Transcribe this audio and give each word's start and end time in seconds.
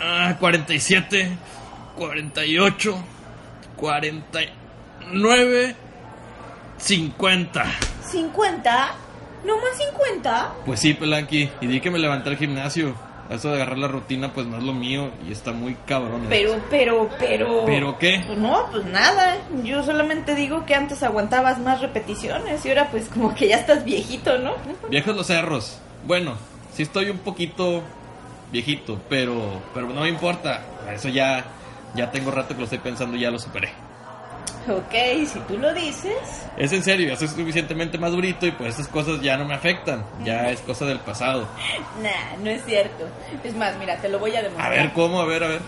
ah, 0.00 0.36
47, 0.38 1.36
48, 1.96 3.04
49, 3.76 5.74
50. 6.78 7.64
¿50? 8.12 8.88
¿No 9.44 9.56
más 9.56 9.78
50? 9.78 10.54
Pues 10.66 10.80
sí, 10.80 10.94
Pelanqui, 10.94 11.50
y 11.60 11.66
di 11.66 11.80
que 11.80 11.90
me 11.90 11.98
levanté 11.98 12.30
al 12.30 12.36
gimnasio. 12.36 12.94
Eso 13.30 13.50
de 13.50 13.56
agarrar 13.56 13.78
la 13.78 13.86
rutina, 13.86 14.32
pues 14.32 14.48
no 14.48 14.58
es 14.58 14.64
lo 14.64 14.72
mío 14.72 15.12
y 15.26 15.30
está 15.30 15.52
muy 15.52 15.76
cabrón. 15.86 16.26
Pero, 16.28 16.56
pero, 16.68 17.08
pero. 17.16 17.64
¿Pero 17.64 17.96
qué? 17.96 18.24
Pues 18.26 18.36
no, 18.36 18.66
pues 18.72 18.84
nada. 18.86 19.36
Yo 19.62 19.84
solamente 19.84 20.34
digo 20.34 20.66
que 20.66 20.74
antes 20.74 21.04
aguantabas 21.04 21.60
más 21.60 21.80
repeticiones 21.80 22.66
y 22.66 22.70
ahora, 22.70 22.88
pues 22.90 23.08
como 23.08 23.32
que 23.32 23.46
ya 23.46 23.58
estás 23.58 23.84
viejito, 23.84 24.36
¿no? 24.38 24.54
Viejos 24.90 25.14
los 25.14 25.28
cerros. 25.28 25.78
Bueno, 26.08 26.34
sí 26.74 26.82
estoy 26.82 27.10
un 27.10 27.18
poquito 27.18 27.84
viejito, 28.50 29.00
pero, 29.08 29.62
pero 29.74 29.88
no 29.88 30.02
me 30.02 30.08
importa. 30.08 30.62
Eso 30.92 31.08
ya, 31.08 31.44
ya 31.94 32.10
tengo 32.10 32.30
rato 32.30 32.54
que 32.54 32.58
lo 32.58 32.64
estoy 32.64 32.78
pensando 32.78 33.16
y 33.16 33.20
ya 33.20 33.30
lo 33.30 33.38
superé. 33.38 33.70
Ok, 34.68 35.26
si 35.26 35.38
tú 35.40 35.58
lo 35.58 35.72
dices. 35.72 36.46
Es 36.56 36.72
en 36.72 36.82
serio, 36.82 37.08
ya 37.08 37.16
soy 37.16 37.28
suficientemente 37.28 37.96
madurito 37.96 38.46
y 38.46 38.50
pues 38.52 38.74
esas 38.74 38.88
cosas 38.88 39.20
ya 39.22 39.36
no 39.36 39.46
me 39.46 39.54
afectan. 39.54 40.04
Ya 40.22 40.50
es 40.50 40.60
cosa 40.60 40.84
del 40.84 40.98
pasado. 41.00 41.48
Nah, 42.02 42.36
no 42.42 42.50
es 42.50 42.64
cierto. 42.66 43.08
Es 43.42 43.54
más, 43.56 43.76
mira, 43.78 43.96
te 43.96 44.08
lo 44.08 44.18
voy 44.18 44.36
a 44.36 44.42
demostrar. 44.42 44.66
A 44.66 44.74
ver, 44.74 44.92
¿cómo? 44.92 45.20
A 45.20 45.24
ver, 45.24 45.44
a 45.44 45.48
ver. 45.48 45.60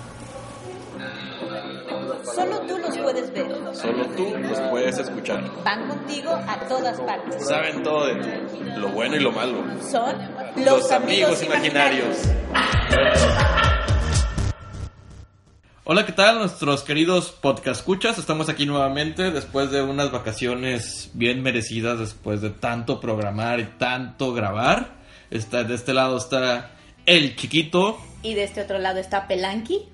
Solo 2.24 2.60
tú 2.60 2.78
los 2.78 2.96
puedes 2.98 3.32
ver. 3.32 3.48
Solo 3.74 4.06
tú 4.16 4.36
los 4.38 4.60
puedes 4.70 4.98
escuchar. 4.98 5.42
Van 5.64 5.88
contigo 5.88 6.30
a 6.30 6.68
todas 6.68 7.00
partes. 7.00 7.46
Saben 7.46 7.82
todo 7.82 8.06
de 8.06 8.14
ti, 8.14 8.58
lo 8.76 8.90
bueno 8.90 9.16
y 9.16 9.20
lo 9.20 9.32
malo. 9.32 9.64
Son 9.82 10.16
los, 10.64 10.92
amigos, 10.92 11.42
imaginarios. 11.42 12.16
Hola, 15.84 16.06
¿qué 16.06 16.12
tal? 16.12 16.38
Nuestros 16.38 16.84
queridos 16.84 17.32
podcast 17.32 17.80
escuchas. 17.80 18.18
Estamos 18.18 18.48
aquí 18.48 18.66
nuevamente 18.66 19.32
después 19.32 19.72
de 19.72 19.82
unas 19.82 20.12
vacaciones 20.12 21.10
bien 21.14 21.42
merecidas, 21.42 21.98
después 21.98 22.40
de 22.40 22.50
tanto 22.50 23.00
programar 23.00 23.58
y 23.58 23.64
tanto 23.64 24.32
grabar. 24.32 24.92
Está, 25.30 25.64
de 25.64 25.74
este 25.74 25.92
lado 25.92 26.18
está 26.18 26.70
el 27.04 27.34
chiquito. 27.34 27.98
Y 28.22 28.34
de 28.34 28.44
este 28.44 28.62
otro 28.62 28.78
lado 28.78 29.00
está 29.00 29.26
Pelanqui. 29.26 29.91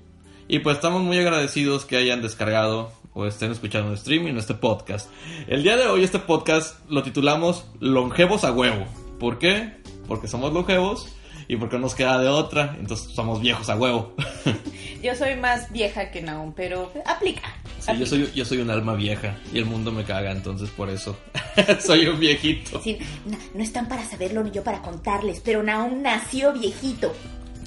Y 0.51 0.59
pues 0.59 0.77
estamos 0.77 1.03
muy 1.03 1.19
agradecidos 1.19 1.85
que 1.85 1.95
hayan 1.95 2.23
descargado 2.23 2.91
o 3.13 3.27
estén 3.27 3.51
escuchando 3.51 3.89
el 3.89 3.97
streaming 3.99 4.33
este 4.33 4.55
podcast. 4.55 5.07
El 5.47 5.61
día 5.61 5.77
de 5.77 5.85
hoy 5.85 6.03
este 6.03 6.17
podcast 6.17 6.79
lo 6.89 7.03
titulamos 7.03 7.67
Longevos 7.79 8.43
a 8.43 8.51
huevo. 8.51 8.87
¿Por 9.19 9.37
qué? 9.37 9.75
Porque 10.07 10.27
somos 10.27 10.51
longevos 10.51 11.15
y 11.47 11.57
porque 11.57 11.77
nos 11.77 11.93
queda 11.93 12.19
de 12.19 12.29
otra, 12.29 12.75
entonces 12.79 13.13
somos 13.13 13.41
viejos 13.41 13.69
a 13.69 13.75
huevo. 13.75 14.15
Yo 15.03 15.15
soy 15.15 15.35
más 15.35 15.71
vieja 15.71 16.09
que 16.09 16.23
Naum, 16.23 16.51
pero 16.55 16.91
aplica. 17.05 17.53
Sí, 17.79 17.91
Yo, 17.99 18.07
soy, 18.07 18.31
yo 18.33 18.43
soy 18.43 18.57
un 18.57 18.71
alma 18.71 18.95
vieja 18.95 19.37
y 19.53 19.59
el 19.59 19.65
mundo 19.65 19.91
me 19.91 20.03
caga, 20.03 20.31
entonces 20.31 20.69
por 20.71 20.89
eso 20.89 21.15
soy 21.79 22.07
un 22.07 22.19
viejito. 22.19 22.81
Sí, 22.81 22.97
no, 23.25 23.37
no, 23.53 23.63
están 23.63 23.87
para 23.87 24.03
saberlo 24.03 24.43
ni 24.43 24.49
yo 24.49 24.63
para 24.63 24.81
contarles, 24.81 25.41
pero 25.45 25.61
Naum 25.61 26.01
nació 26.01 26.53
viejito. 26.53 27.13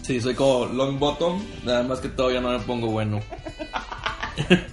Sí, 0.03 0.21
soy 0.21 0.35
como 0.35 0.67
long 0.67 0.99
bottom, 0.99 1.41
nada 1.65 1.83
más 1.85 2.01
que 2.01 2.09
todavía 2.09 2.41
no 2.41 2.51
me 2.51 2.59
pongo 2.61 2.89
bueno. 2.89 3.21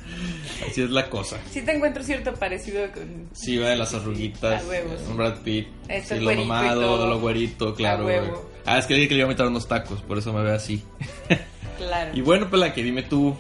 Así 0.68 0.82
es 0.82 0.90
la 0.90 1.10
cosa. 1.10 1.38
Sí 1.50 1.62
te 1.62 1.72
encuentro 1.74 2.04
cierto 2.04 2.34
parecido 2.34 2.92
con... 2.92 3.30
Sí, 3.34 3.58
va 3.58 3.70
de 3.70 3.76
las 3.76 3.94
arruguitas. 3.94 4.64
Un 5.10 5.18
Brad 5.18 5.38
Pitt. 5.40 5.68
Eso, 5.88 6.16
sí, 6.16 6.22
lo 6.22 6.32
todo. 6.34 7.08
lo 7.08 7.20
güerito, 7.20 7.74
claro. 7.76 8.50
Ah, 8.66 8.78
es 8.78 8.86
que 8.86 8.94
dije 8.94 9.08
que 9.08 9.14
le 9.16 9.20
iba 9.22 9.28
a 9.28 9.30
meter 9.30 9.46
unos 9.46 9.68
tacos, 9.68 10.02
por 10.02 10.18
eso 10.18 10.34
me 10.34 10.44
ve 10.44 10.52
así. 10.52 10.84
Claro. 11.80 12.12
Y 12.14 12.20
bueno, 12.20 12.50
Pela, 12.50 12.74
que 12.74 12.84
dime 12.84 13.04
tú, 13.04 13.38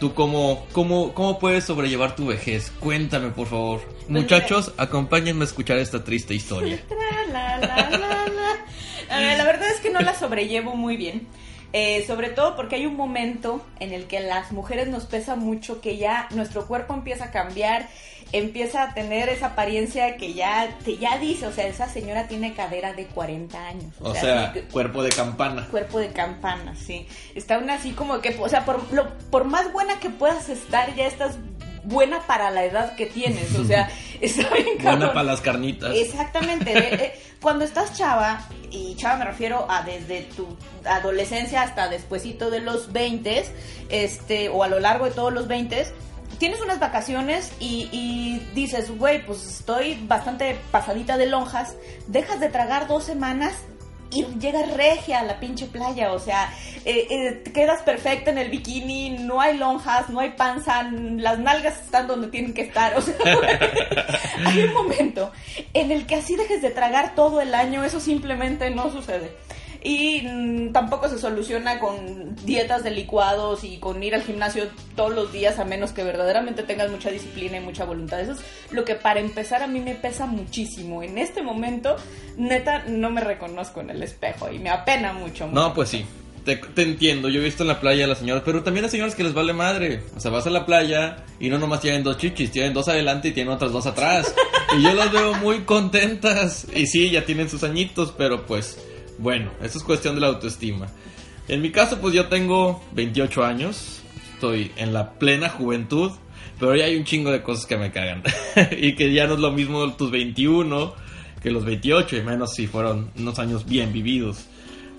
tú 0.00 0.14
cómo, 0.14 0.66
cómo, 0.72 1.12
cómo 1.12 1.38
puedes 1.38 1.64
sobrellevar 1.64 2.16
tu 2.16 2.24
vejez. 2.24 2.72
Cuéntame, 2.80 3.28
por 3.28 3.46
favor. 3.46 3.82
Muchachos, 4.08 4.72
acompáñenme 4.78 5.42
a 5.42 5.48
escuchar 5.48 5.76
esta 5.76 6.02
triste 6.02 6.34
historia. 6.34 6.82
La, 7.30 7.58
la, 7.58 7.90
la, 7.90 8.28
la. 9.08 9.44
Verdad 9.44 9.68
es 9.68 9.80
que 9.80 9.90
no 9.90 10.00
la 10.00 10.14
sobrellevo 10.14 10.74
muy 10.74 10.96
bien. 10.96 11.26
Eh, 11.76 12.04
sobre 12.06 12.28
todo 12.28 12.54
porque 12.54 12.76
hay 12.76 12.86
un 12.86 12.94
momento 12.94 13.60
en 13.80 13.92
el 13.92 14.06
que 14.06 14.20
las 14.20 14.52
mujeres 14.52 14.86
nos 14.86 15.06
pesa 15.06 15.34
mucho 15.34 15.80
que 15.80 15.96
ya 15.96 16.28
nuestro 16.30 16.68
cuerpo 16.68 16.94
empieza 16.94 17.24
a 17.24 17.30
cambiar, 17.32 17.88
empieza 18.30 18.84
a 18.84 18.94
tener 18.94 19.28
esa 19.28 19.46
apariencia 19.46 20.16
que 20.16 20.34
ya, 20.34 20.68
te, 20.84 20.98
ya 20.98 21.18
dice, 21.18 21.48
o 21.48 21.52
sea, 21.52 21.66
esa 21.66 21.88
señora 21.88 22.28
tiene 22.28 22.54
cadera 22.54 22.92
de 22.92 23.06
40 23.06 23.66
años. 23.66 23.92
O 24.00 24.14
sea, 24.14 24.54
cuerpo 24.70 25.02
de 25.02 25.10
campana. 25.10 25.66
cuerpo 25.68 25.98
de 25.98 26.12
campana, 26.12 26.76
sí. 26.76 27.08
Está 27.34 27.58
una 27.58 27.74
así 27.74 27.90
como 27.90 28.20
que, 28.20 28.36
o 28.38 28.48
sea, 28.48 28.64
por, 28.64 28.92
lo, 28.92 29.12
por 29.32 29.42
más 29.42 29.72
buena 29.72 29.98
que 29.98 30.10
puedas 30.10 30.48
estar, 30.48 30.94
ya 30.94 31.08
estás 31.08 31.38
buena 31.84 32.20
para 32.26 32.50
la 32.50 32.64
edad 32.64 32.94
que 32.96 33.06
tienes, 33.06 33.54
o 33.56 33.64
sea, 33.64 33.88
está 34.20 34.48
bien 34.54 34.78
Buena 34.82 35.12
para 35.12 35.24
las 35.24 35.40
carnitas. 35.40 35.94
Exactamente. 35.94 36.72
eh, 36.76 37.14
Cuando 37.40 37.64
estás 37.64 37.96
chava, 37.96 38.40
y 38.70 38.94
chava 38.96 39.16
me 39.16 39.24
refiero 39.26 39.66
a 39.68 39.82
desde 39.82 40.22
tu 40.22 40.56
adolescencia 40.84 41.62
hasta 41.62 41.88
despuesito 41.88 42.50
de 42.50 42.60
los 42.60 42.92
20, 42.92 43.44
este, 43.90 44.48
o 44.48 44.62
a 44.62 44.68
lo 44.68 44.80
largo 44.80 45.04
de 45.04 45.10
todos 45.10 45.32
los 45.32 45.46
20, 45.46 45.86
tienes 46.38 46.60
unas 46.62 46.80
vacaciones 46.80 47.52
y, 47.60 47.88
y 47.92 48.38
dices, 48.54 48.96
güey, 48.96 49.24
pues 49.26 49.46
estoy 49.46 50.02
bastante 50.06 50.56
pasadita 50.70 51.18
de 51.18 51.26
lonjas, 51.26 51.76
dejas 52.06 52.40
de 52.40 52.48
tragar 52.48 52.88
dos 52.88 53.04
semanas 53.04 53.54
y 54.14 54.24
llegas 54.38 54.72
regia 54.72 55.20
a 55.20 55.24
la 55.24 55.40
pinche 55.40 55.66
playa, 55.66 56.12
o 56.12 56.18
sea, 56.18 56.52
eh, 56.84 57.06
eh, 57.10 57.42
quedas 57.52 57.82
perfecta 57.82 58.30
en 58.30 58.38
el 58.38 58.50
bikini, 58.50 59.10
no 59.10 59.40
hay 59.40 59.56
lonjas, 59.56 60.08
no 60.08 60.20
hay 60.20 60.30
panza, 60.30 60.82
las 60.82 61.38
nalgas 61.38 61.80
están 61.80 62.06
donde 62.06 62.28
tienen 62.28 62.54
que 62.54 62.62
estar, 62.62 62.96
o 62.96 63.00
sea, 63.00 63.14
hay 64.46 64.60
un 64.60 64.72
momento 64.72 65.32
en 65.72 65.90
el 65.90 66.06
que 66.06 66.16
así 66.16 66.36
dejes 66.36 66.62
de 66.62 66.70
tragar 66.70 67.14
todo 67.14 67.40
el 67.40 67.54
año, 67.54 67.84
eso 67.84 68.00
simplemente 68.00 68.70
no 68.70 68.90
sucede. 68.90 69.32
Y 69.84 70.22
mm, 70.22 70.72
tampoco 70.72 71.10
se 71.10 71.18
soluciona 71.18 71.78
con 71.78 72.34
dietas 72.46 72.82
de 72.82 72.90
licuados 72.90 73.64
y 73.64 73.76
con 73.76 74.02
ir 74.02 74.14
al 74.14 74.22
gimnasio 74.22 74.64
todos 74.96 75.14
los 75.14 75.30
días 75.30 75.58
a 75.58 75.66
menos 75.66 75.92
que 75.92 76.02
verdaderamente 76.02 76.62
tengas 76.62 76.90
mucha 76.90 77.10
disciplina 77.10 77.58
y 77.58 77.60
mucha 77.60 77.84
voluntad. 77.84 78.18
Eso 78.18 78.32
es 78.32 78.40
lo 78.70 78.86
que 78.86 78.94
para 78.94 79.20
empezar 79.20 79.62
a 79.62 79.66
mí 79.66 79.80
me 79.80 79.94
pesa 79.94 80.24
muchísimo. 80.24 81.02
En 81.02 81.18
este 81.18 81.42
momento, 81.42 81.96
neta, 82.38 82.84
no 82.86 83.10
me 83.10 83.20
reconozco 83.20 83.82
en 83.82 83.90
el 83.90 84.02
espejo 84.02 84.50
y 84.50 84.58
me 84.58 84.70
apena 84.70 85.12
mucho. 85.12 85.46
No, 85.48 85.74
pues 85.74 85.90
sí. 85.90 86.06
Te, 86.46 86.56
te 86.56 86.82
entiendo, 86.82 87.28
yo 87.28 87.40
he 87.40 87.44
visto 87.44 87.62
en 87.62 87.68
la 87.68 87.80
playa 87.80 88.04
a 88.04 88.08
las 88.08 88.18
señoras, 88.18 88.42
pero 88.44 88.62
también 88.62 88.84
hay 88.84 88.90
señoras 88.90 89.14
que 89.14 89.24
les 89.24 89.34
vale 89.34 89.52
madre. 89.52 90.02
O 90.16 90.20
sea, 90.20 90.30
vas 90.30 90.46
a 90.46 90.50
la 90.50 90.64
playa 90.64 91.24
y 91.38 91.50
no 91.50 91.58
nomás 91.58 91.80
tienen 91.80 92.02
dos 92.02 92.16
chichis, 92.16 92.50
tienen 92.50 92.72
dos 92.72 92.88
adelante 92.88 93.28
y 93.28 93.32
tienen 93.32 93.52
otras 93.52 93.70
dos 93.70 93.86
atrás. 93.86 94.34
Y 94.76 94.82
yo 94.82 94.92
las 94.92 95.12
veo 95.12 95.34
muy 95.34 95.60
contentas. 95.60 96.66
Y 96.74 96.86
sí, 96.86 97.08
ya 97.10 97.24
tienen 97.24 97.48
sus 97.48 97.62
añitos, 97.62 98.12
pero 98.16 98.44
pues, 98.44 98.76
bueno, 99.18 99.50
eso 99.62 99.78
es 99.78 99.84
cuestión 99.84 100.14
de 100.14 100.20
la 100.20 100.28
autoestima. 100.28 100.86
En 101.48 101.60
mi 101.60 101.70
caso, 101.70 102.00
pues 102.00 102.14
yo 102.14 102.28
tengo 102.28 102.82
28 102.92 103.44
años, 103.44 104.02
estoy 104.34 104.72
en 104.76 104.92
la 104.92 105.12
plena 105.18 105.48
juventud, 105.48 106.12
pero 106.58 106.74
ya 106.74 106.84
hay 106.84 106.96
un 106.96 107.04
chingo 107.04 107.30
de 107.30 107.42
cosas 107.42 107.66
que 107.66 107.76
me 107.76 107.92
cagan. 107.92 108.22
y 108.76 108.94
que 108.94 109.12
ya 109.12 109.26
no 109.26 109.34
es 109.34 109.40
lo 109.40 109.52
mismo 109.52 109.92
tus 109.94 110.10
21 110.10 110.94
que 111.42 111.50
los 111.50 111.64
28, 111.66 112.16
y 112.16 112.22
menos 112.22 112.54
si 112.54 112.66
fueron 112.66 113.10
unos 113.18 113.38
años 113.38 113.66
bien 113.66 113.92
vividos. 113.92 114.46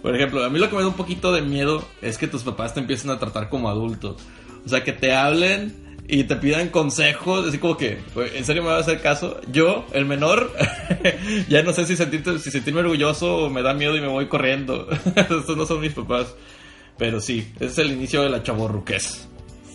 Por 0.04 0.16
ejemplo, 0.16 0.44
a 0.44 0.50
mí 0.52 0.60
lo 0.60 0.70
que 0.70 0.76
me 0.76 0.84
da 0.84 0.88
un 0.88 0.94
poquito 0.94 1.34
de 1.34 1.42
miedo 1.42 1.84
es 2.04 2.20
que 2.20 2.28
tus 2.28 2.44
papás 2.44 2.76
te 2.76 2.80
empiecen 2.80 3.10
a 3.10 3.18
tratar 3.18 3.50
como 3.50 3.68
adulto. 3.68 4.16
O 4.64 4.70
sea, 4.70 4.84
que 4.84 4.94
te 4.94 5.14
hablen 5.14 5.85
y 6.08 6.24
te 6.26 6.36
pidan 6.36 6.70
consejos, 6.70 7.48
así 7.48 7.58
como 7.58 7.78
que, 7.78 8.00
"Güey, 8.14 8.38
¿en 8.38 8.46
serio 8.46 8.64
me 8.64 8.70
vas 8.70 8.78
a 8.78 8.82
hacer 8.82 9.02
caso? 9.02 9.40
Yo, 9.52 9.86
el 9.94 10.06
menor, 10.06 10.52
ya 11.50 11.64
no 11.64 11.74
sé 11.74 11.86
si, 11.86 11.96
sentirme 11.96 12.82
orgulloso 12.82 13.46
o 13.46 13.50
me 13.50 13.62
da 13.62 13.74
miedo 13.74 13.96
y 13.96 14.02
me 14.02 14.08
voy 14.08 14.28
corriendo. 14.28 14.88
Estos 15.16 15.58
no 15.58 15.66
son 15.66 15.82
mis 15.82 15.94
papás. 15.94 16.36
Pero 16.98 17.20
sí, 17.20 17.52
ese 17.56 17.66
es 17.66 17.78
el 17.80 17.92
inicio 17.92 18.22
de 18.22 18.30
la 18.30 18.42
chaborruquez. 18.42 19.28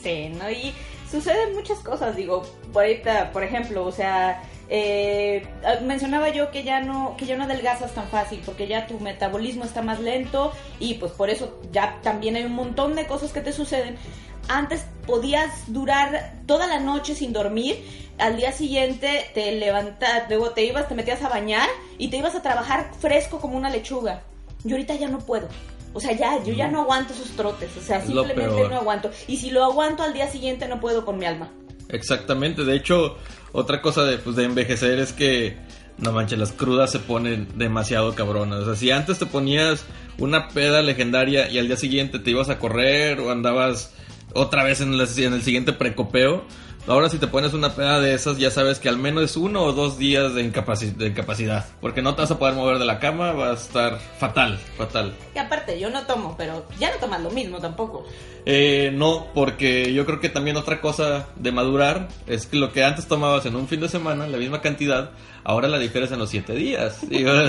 Sí, 0.02 0.30
¿no? 0.38 0.50
Y 0.50 0.72
suceden 1.10 1.54
muchas 1.54 1.78
cosas, 1.80 2.16
digo, 2.16 2.42
ahorita, 2.74 3.30
por 3.32 3.42
ejemplo, 3.42 3.84
o 3.84 3.92
sea, 3.92 4.42
eh, 4.72 5.46
mencionaba 5.84 6.28
yo 6.28 6.52
que 6.52 6.62
ya 6.62 6.80
no 6.80 7.16
que 7.18 7.26
ya 7.26 7.36
no 7.36 7.42
adelgazas 7.42 7.92
tan 7.92 8.06
fácil 8.06 8.40
porque 8.46 8.68
ya 8.68 8.86
tu 8.86 9.00
metabolismo 9.00 9.64
está 9.64 9.82
más 9.82 9.98
lento 9.98 10.52
y 10.78 10.94
pues 10.94 11.10
por 11.10 11.28
eso 11.28 11.60
ya 11.72 11.98
también 12.04 12.36
hay 12.36 12.44
un 12.44 12.54
montón 12.54 12.94
de 12.94 13.06
cosas 13.06 13.32
que 13.32 13.40
te 13.40 13.52
suceden. 13.52 13.96
Antes 14.48 14.84
podías 15.06 15.72
durar 15.72 16.34
toda 16.46 16.66
la 16.66 16.80
noche 16.80 17.14
sin 17.14 17.32
dormir, 17.32 17.76
al 18.18 18.36
día 18.36 18.52
siguiente 18.52 19.30
te 19.34 19.52
levantas, 19.52 20.24
luego 20.28 20.50
te 20.50 20.64
ibas, 20.64 20.88
te 20.88 20.94
metías 20.94 21.22
a 21.22 21.28
bañar 21.28 21.68
y 21.98 22.08
te 22.08 22.18
ibas 22.18 22.34
a 22.34 22.42
trabajar 22.42 22.90
fresco 22.98 23.40
como 23.40 23.56
una 23.56 23.70
lechuga. 23.70 24.22
Yo 24.64 24.76
ahorita 24.76 24.94
ya 24.94 25.08
no 25.08 25.18
puedo. 25.18 25.48
O 25.92 26.00
sea, 26.00 26.12
ya, 26.12 26.42
yo 26.44 26.52
ya 26.52 26.68
no 26.68 26.82
aguanto 26.82 27.12
esos 27.12 27.30
trotes. 27.30 27.76
O 27.76 27.80
sea, 27.80 28.00
simplemente 28.00 28.68
no 28.68 28.76
aguanto. 28.76 29.10
Y 29.26 29.38
si 29.38 29.50
lo 29.50 29.64
aguanto 29.64 30.02
al 30.02 30.12
día 30.12 30.28
siguiente 30.28 30.68
no 30.68 30.80
puedo 30.80 31.04
con 31.04 31.18
mi 31.18 31.26
alma. 31.26 31.50
Exactamente, 31.88 32.64
de 32.64 32.76
hecho, 32.76 33.16
otra 33.52 33.82
cosa 33.82 34.04
de, 34.04 34.18
pues, 34.18 34.36
de 34.36 34.44
envejecer 34.44 35.00
es 35.00 35.12
que 35.12 35.56
no 35.98 36.12
manches, 36.12 36.38
las 36.38 36.52
crudas 36.52 36.90
se 36.92 36.98
ponen 36.98 37.48
demasiado 37.56 38.14
cabronas. 38.14 38.60
O 38.60 38.64
sea, 38.66 38.76
si 38.76 38.90
antes 38.90 39.18
te 39.18 39.26
ponías 39.26 39.84
una 40.18 40.48
peda 40.48 40.82
legendaria 40.82 41.48
y 41.48 41.58
al 41.58 41.66
día 41.66 41.76
siguiente 41.76 42.18
te 42.18 42.30
ibas 42.30 42.48
a 42.48 42.58
correr 42.58 43.20
o 43.20 43.30
andabas 43.30 43.92
otra 44.34 44.64
vez 44.64 44.80
en, 44.80 44.94
el 44.94 45.42
siguiente 45.42 45.72
precopeo, 45.72 46.44
Ahora 46.86 47.10
si 47.10 47.18
te 47.18 47.26
pones 47.26 47.52
una 47.52 47.74
peda 47.74 48.00
de 48.00 48.14
esas 48.14 48.38
ya 48.38 48.50
sabes 48.50 48.78
que 48.78 48.88
al 48.88 48.96
menos 48.96 49.22
es 49.22 49.36
uno 49.36 49.62
o 49.62 49.72
dos 49.72 49.98
días 49.98 50.34
de, 50.34 50.42
de, 50.42 51.06
incapacidad. 51.06 51.66
Porque 51.80 52.00
no 52.00 52.14
te 52.14 52.22
vas 52.22 52.30
a 52.30 52.38
poder 52.38 52.54
mover 52.54 52.78
de 52.78 52.86
la 52.86 52.98
cama, 52.98 53.32
va 53.32 53.50
a 53.50 53.54
estar 53.54 53.98
fatal, 54.18 54.58
fatal. 54.78 55.14
Y 55.34 55.38
aparte, 55.38 55.78
yo 55.78 55.90
no 55.90 56.06
tomo, 56.06 56.34
pero 56.38 56.66
ya 56.78 56.90
no 56.90 56.98
tomas 56.98 57.20
lo 57.20 57.30
mismo 57.30 57.58
tampoco. 57.58 58.06
Eh, 58.46 58.90
no, 58.94 59.26
porque 59.34 59.92
yo 59.92 60.06
creo 60.06 60.20
que 60.20 60.30
también 60.30 60.56
otra 60.56 60.80
cosa 60.80 61.28
de 61.36 61.52
madurar 61.52 62.08
es 62.26 62.46
que 62.46 62.56
lo 62.56 62.72
que 62.72 62.82
antes 62.82 63.06
tomabas 63.06 63.44
en 63.44 63.56
un 63.56 63.68
fin 63.68 63.80
de 63.80 63.88
semana, 63.88 64.26
la 64.26 64.38
misma 64.38 64.62
cantidad, 64.62 65.10
ahora 65.44 65.68
la 65.68 65.78
difieres 65.78 66.12
en 66.12 66.18
los 66.18 66.30
siete 66.30 66.54
días. 66.54 67.00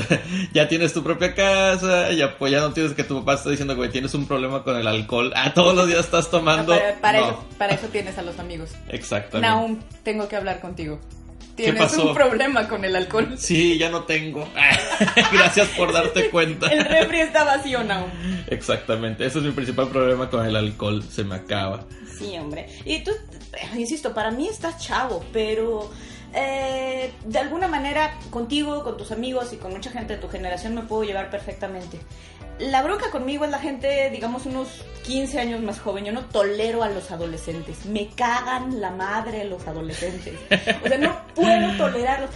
ya 0.53 0.67
tienes 0.67 0.93
tu 0.93 1.03
propia 1.03 1.33
casa, 1.33 2.11
ya 2.11 2.37
pues 2.37 2.51
ya 2.51 2.61
no 2.61 2.71
tienes 2.73 2.93
que 2.93 3.03
tu 3.03 3.19
papá 3.19 3.35
está 3.35 3.49
diciendo 3.49 3.79
que 3.79 3.89
tienes 3.89 4.13
un 4.13 4.27
problema 4.27 4.63
con 4.63 4.75
el 4.75 4.87
alcohol. 4.87 5.31
Ah, 5.35 5.53
todos 5.53 5.75
los 5.75 5.87
días 5.87 6.05
estás 6.05 6.29
tomando. 6.29 6.77
para, 7.01 7.19
Eso, 7.19 7.45
para 7.57 7.73
eso 7.73 7.87
tienes 7.87 8.17
a 8.17 8.21
los 8.21 8.39
amigos. 8.39 8.71
Exactamente. 8.89 9.47
Naum, 9.47 9.79
tengo 10.03 10.27
que 10.27 10.35
hablar 10.35 10.59
contigo. 10.59 10.99
Tienes 11.55 11.97
un 11.97 12.13
problema 12.13 12.67
con 12.67 12.85
el 12.85 12.95
alcohol. 12.95 13.35
Sí, 13.37 13.77
ya 13.77 13.89
no 13.89 14.03
tengo. 14.03 14.47
Gracias 15.31 15.67
por 15.69 15.93
darte 15.93 16.29
cuenta. 16.29 16.67
el 16.67 16.85
refri 16.85 17.19
está 17.19 17.43
vacío, 17.43 17.83
Naum. 17.83 18.09
Exactamente, 18.47 19.25
ese 19.25 19.39
es 19.39 19.43
mi 19.43 19.51
principal 19.51 19.89
problema 19.89 20.29
con 20.29 20.45
el 20.45 20.55
alcohol, 20.55 21.03
se 21.03 21.23
me 21.23 21.35
acaba. 21.35 21.85
Sí, 22.17 22.37
hombre. 22.37 22.67
Y 22.85 23.03
tú, 23.03 23.11
insisto, 23.75 24.13
para 24.13 24.31
mí 24.31 24.47
estás 24.47 24.77
chavo, 24.79 25.23
pero 25.33 25.91
eh, 26.33 27.11
de 27.25 27.39
alguna 27.39 27.67
manera 27.67 28.17
contigo, 28.29 28.83
con 28.83 28.97
tus 28.97 29.11
amigos 29.11 29.51
y 29.53 29.57
con 29.57 29.71
mucha 29.71 29.91
gente 29.91 30.15
de 30.15 30.19
tu 30.21 30.29
generación 30.29 30.75
me 30.75 30.81
puedo 30.83 31.03
llevar 31.03 31.29
perfectamente. 31.29 31.99
La 32.59 32.83
bronca 32.83 33.09
conmigo 33.09 33.43
es 33.43 33.51
la 33.51 33.59
gente, 33.59 34.09
digamos, 34.11 34.45
unos 34.45 34.85
15 35.03 35.39
años 35.39 35.61
más 35.61 35.79
joven. 35.79 36.05
Yo 36.05 36.11
no 36.11 36.25
tolero 36.25 36.83
a 36.83 36.89
los 36.89 37.09
adolescentes. 37.11 37.85
Me 37.85 38.09
cagan 38.09 38.79
la 38.79 38.91
madre 38.91 39.45
los 39.45 39.67
adolescentes. 39.67 40.35
O 40.83 40.87
sea, 40.87 40.97
no 40.97 41.25
puedo 41.33 41.77
tolerarlos. 41.77 42.29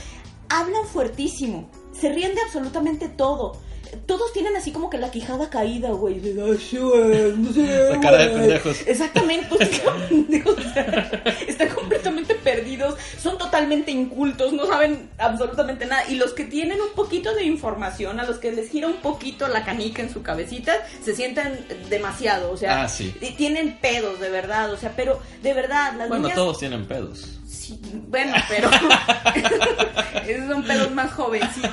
Hablan 0.49 0.85
fuertísimo. 0.85 1.69
Se 1.91 2.09
ríen 2.09 2.33
de 2.33 2.41
absolutamente 2.41 3.07
todo 3.07 3.59
todos 4.05 4.33
tienen 4.33 4.55
así 4.55 4.71
como 4.71 4.89
que 4.89 4.97
la 4.97 5.11
quijada 5.11 5.49
caída, 5.49 5.89
güey. 5.91 6.19
La 6.35 7.99
cara 8.01 8.17
de 8.17 8.29
pendejos. 8.29 8.77
Exactamente, 8.87 9.47
pues, 9.49 9.69
están 11.47 11.69
completamente 11.69 12.35
perdidos, 12.35 12.95
son 13.21 13.37
totalmente 13.37 13.91
incultos, 13.91 14.53
no 14.53 14.65
saben 14.65 15.09
absolutamente 15.17 15.85
nada. 15.85 16.09
Y 16.09 16.15
los 16.15 16.33
que 16.33 16.45
tienen 16.45 16.79
un 16.81 16.93
poquito 16.95 17.33
de 17.33 17.43
información, 17.43 18.19
a 18.19 18.25
los 18.25 18.37
que 18.37 18.51
les 18.51 18.69
gira 18.69 18.87
un 18.87 18.97
poquito 18.97 19.47
la 19.47 19.63
canica 19.63 20.01
en 20.01 20.11
su 20.11 20.21
cabecita, 20.21 20.73
se 21.03 21.15
sienten 21.15 21.65
demasiado, 21.89 22.51
o 22.51 22.57
sea, 22.57 22.83
ah, 22.83 22.89
sí. 22.89 23.13
tienen 23.37 23.77
pedos, 23.79 24.19
de 24.19 24.29
verdad, 24.29 24.71
o 24.71 24.77
sea, 24.77 24.93
pero 24.95 25.19
de 25.41 25.53
verdad, 25.53 25.93
las 25.97 26.09
Bueno, 26.09 26.29
todos 26.29 26.59
tienen 26.59 26.85
pedos. 26.85 27.39
Sí, 27.55 27.79
bueno, 28.09 28.33
pero 28.49 28.69
esos 30.27 30.47
son 30.49 30.63
pedos 30.63 30.91
más 30.91 31.11
jovencitos. 31.13 31.71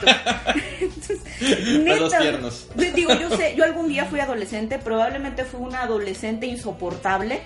pedos 1.41 2.13
tiernos. 2.19 2.67
Digo, 2.95 3.13
yo 3.15 3.37
sé, 3.37 3.55
yo 3.57 3.65
algún 3.65 3.89
día 3.89 4.05
fui 4.05 4.21
adolescente, 4.21 4.79
probablemente 4.79 5.45
fui 5.45 5.61
una 5.61 5.83
adolescente 5.83 6.47
insoportable, 6.47 7.41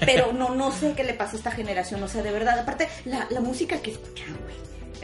pero 0.00 0.32
no, 0.32 0.54
no 0.54 0.72
sé 0.72 0.94
qué 0.96 1.04
le 1.04 1.14
pasa 1.14 1.34
a 1.34 1.36
esta 1.36 1.50
generación, 1.52 2.02
o 2.02 2.08
sea, 2.08 2.22
de 2.22 2.32
verdad, 2.32 2.58
aparte, 2.58 2.88
la, 3.04 3.26
la 3.30 3.40
música 3.40 3.80
que 3.80 3.92
escuchan, 3.92 4.36
güey. 4.42 4.56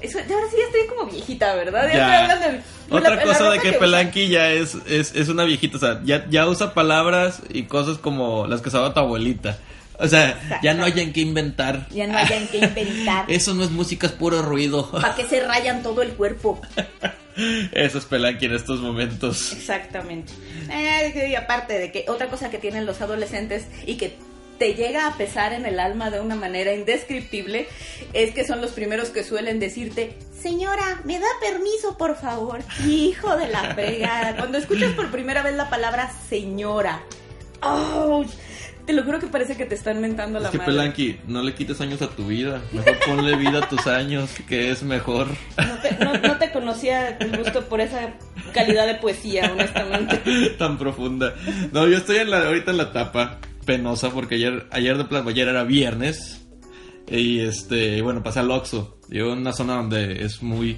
Eso, 0.02 0.18
ahora 0.18 0.46
sí 0.50 0.56
ya 0.58 0.64
estoy 0.64 0.86
como 0.88 1.08
viejita, 1.08 1.54
¿verdad? 1.54 1.84
Ya, 1.84 1.90
estoy 1.92 2.34
hablando 2.34 2.58
de, 2.58 2.96
Otra 2.96 3.22
cosa 3.22 3.50
de 3.50 3.60
que, 3.60 3.72
Pelanqui 3.74 4.28
ya 4.28 4.50
es, 4.50 4.74
es, 4.86 5.14
es, 5.14 5.28
una 5.28 5.44
viejita, 5.44 5.76
o 5.76 5.80
sea, 5.80 6.00
ya, 6.02 6.26
ya 6.28 6.48
usa 6.48 6.74
palabras 6.74 7.40
y 7.48 7.64
cosas 7.64 7.98
como 7.98 8.48
las 8.48 8.60
que 8.60 8.70
usaba 8.70 8.92
tu 8.92 8.98
abuelita. 8.98 9.58
O 10.02 10.08
sea, 10.08 10.60
ya 10.62 10.74
no 10.74 10.84
hayan 10.84 11.12
que 11.12 11.20
inventar. 11.20 11.86
Ya 11.90 12.08
no 12.08 12.18
hayan 12.18 12.48
que 12.48 12.58
inventar. 12.58 13.24
Eso 13.28 13.54
no 13.54 13.62
es 13.62 13.70
música, 13.70 14.08
es 14.08 14.12
puro 14.12 14.42
ruido. 14.42 14.90
Para 14.90 15.14
que 15.14 15.24
se 15.24 15.40
rayan 15.40 15.82
todo 15.82 16.02
el 16.02 16.10
cuerpo. 16.14 16.60
Eso 17.72 17.98
es 17.98 18.04
Pelanqui 18.04 18.46
en 18.46 18.54
estos 18.54 18.80
momentos. 18.80 19.52
Exactamente. 19.52 20.32
Eh, 20.70 21.28
y 21.30 21.34
aparte 21.36 21.78
de 21.78 21.92
que 21.92 22.04
otra 22.08 22.28
cosa 22.28 22.50
que 22.50 22.58
tienen 22.58 22.84
los 22.84 23.00
adolescentes 23.00 23.66
y 23.86 23.94
que 23.94 24.16
te 24.58 24.74
llega 24.74 25.06
a 25.06 25.16
pesar 25.16 25.52
en 25.52 25.66
el 25.66 25.80
alma 25.80 26.10
de 26.10 26.20
una 26.20 26.34
manera 26.34 26.74
indescriptible 26.74 27.68
es 28.12 28.34
que 28.34 28.44
son 28.44 28.60
los 28.60 28.72
primeros 28.72 29.08
que 29.08 29.24
suelen 29.24 29.60
decirte, 29.60 30.16
señora, 30.40 31.00
¿me 31.04 31.18
da 31.18 31.26
permiso, 31.40 31.96
por 31.96 32.16
favor? 32.16 32.60
Hijo 32.86 33.36
de 33.36 33.48
la 33.48 33.74
fregada. 33.74 34.36
Cuando 34.36 34.58
escuchas 34.58 34.92
por 34.92 35.10
primera 35.10 35.42
vez 35.42 35.54
la 35.54 35.70
palabra 35.70 36.12
señora, 36.28 37.02
¡oh! 37.62 38.24
Te 38.92 38.96
lo 38.96 39.04
juro 39.04 39.20
que 39.20 39.26
parece 39.26 39.56
que 39.56 39.64
te 39.64 39.74
están 39.74 40.02
mentando 40.02 40.38
la 40.38 40.48
es 40.48 40.52
que 40.52 40.58
Pelanqui, 40.58 41.18
no 41.26 41.42
le 41.42 41.54
quites 41.54 41.80
años 41.80 42.02
a 42.02 42.10
tu 42.10 42.26
vida. 42.26 42.60
Mejor 42.72 42.98
ponle 43.06 43.36
vida 43.36 43.60
a 43.60 43.66
tus 43.70 43.86
años, 43.86 44.28
que 44.46 44.70
es 44.70 44.82
mejor. 44.82 45.28
No 45.98 46.36
te, 46.36 46.52
conocía 46.52 47.16
el 47.16 47.38
gusto 47.38 47.62
por 47.70 47.80
esa 47.80 48.12
calidad 48.52 48.86
de 48.86 48.96
poesía, 48.96 49.50
honestamente. 49.50 50.50
Tan 50.58 50.76
profunda. 50.76 51.32
No, 51.72 51.88
yo 51.88 51.96
estoy 51.96 52.18
en 52.18 52.28
la, 52.28 52.46
ahorita 52.46 52.72
en 52.72 52.76
la 52.76 52.82
etapa 52.82 53.38
penosa 53.64 54.10
porque 54.10 54.34
ayer, 54.34 54.66
ayer 54.70 54.98
de 54.98 55.04
Plaza 55.06 55.30
ayer 55.30 55.48
era 55.48 55.64
viernes. 55.64 56.46
Y 57.10 57.38
este, 57.40 58.02
bueno, 58.02 58.22
pasé 58.22 58.40
al 58.40 58.50
Oxxo. 58.50 58.98
Yo 59.08 59.32
en 59.32 59.38
una 59.38 59.54
zona 59.54 59.76
donde 59.76 60.22
es 60.22 60.42
muy, 60.42 60.76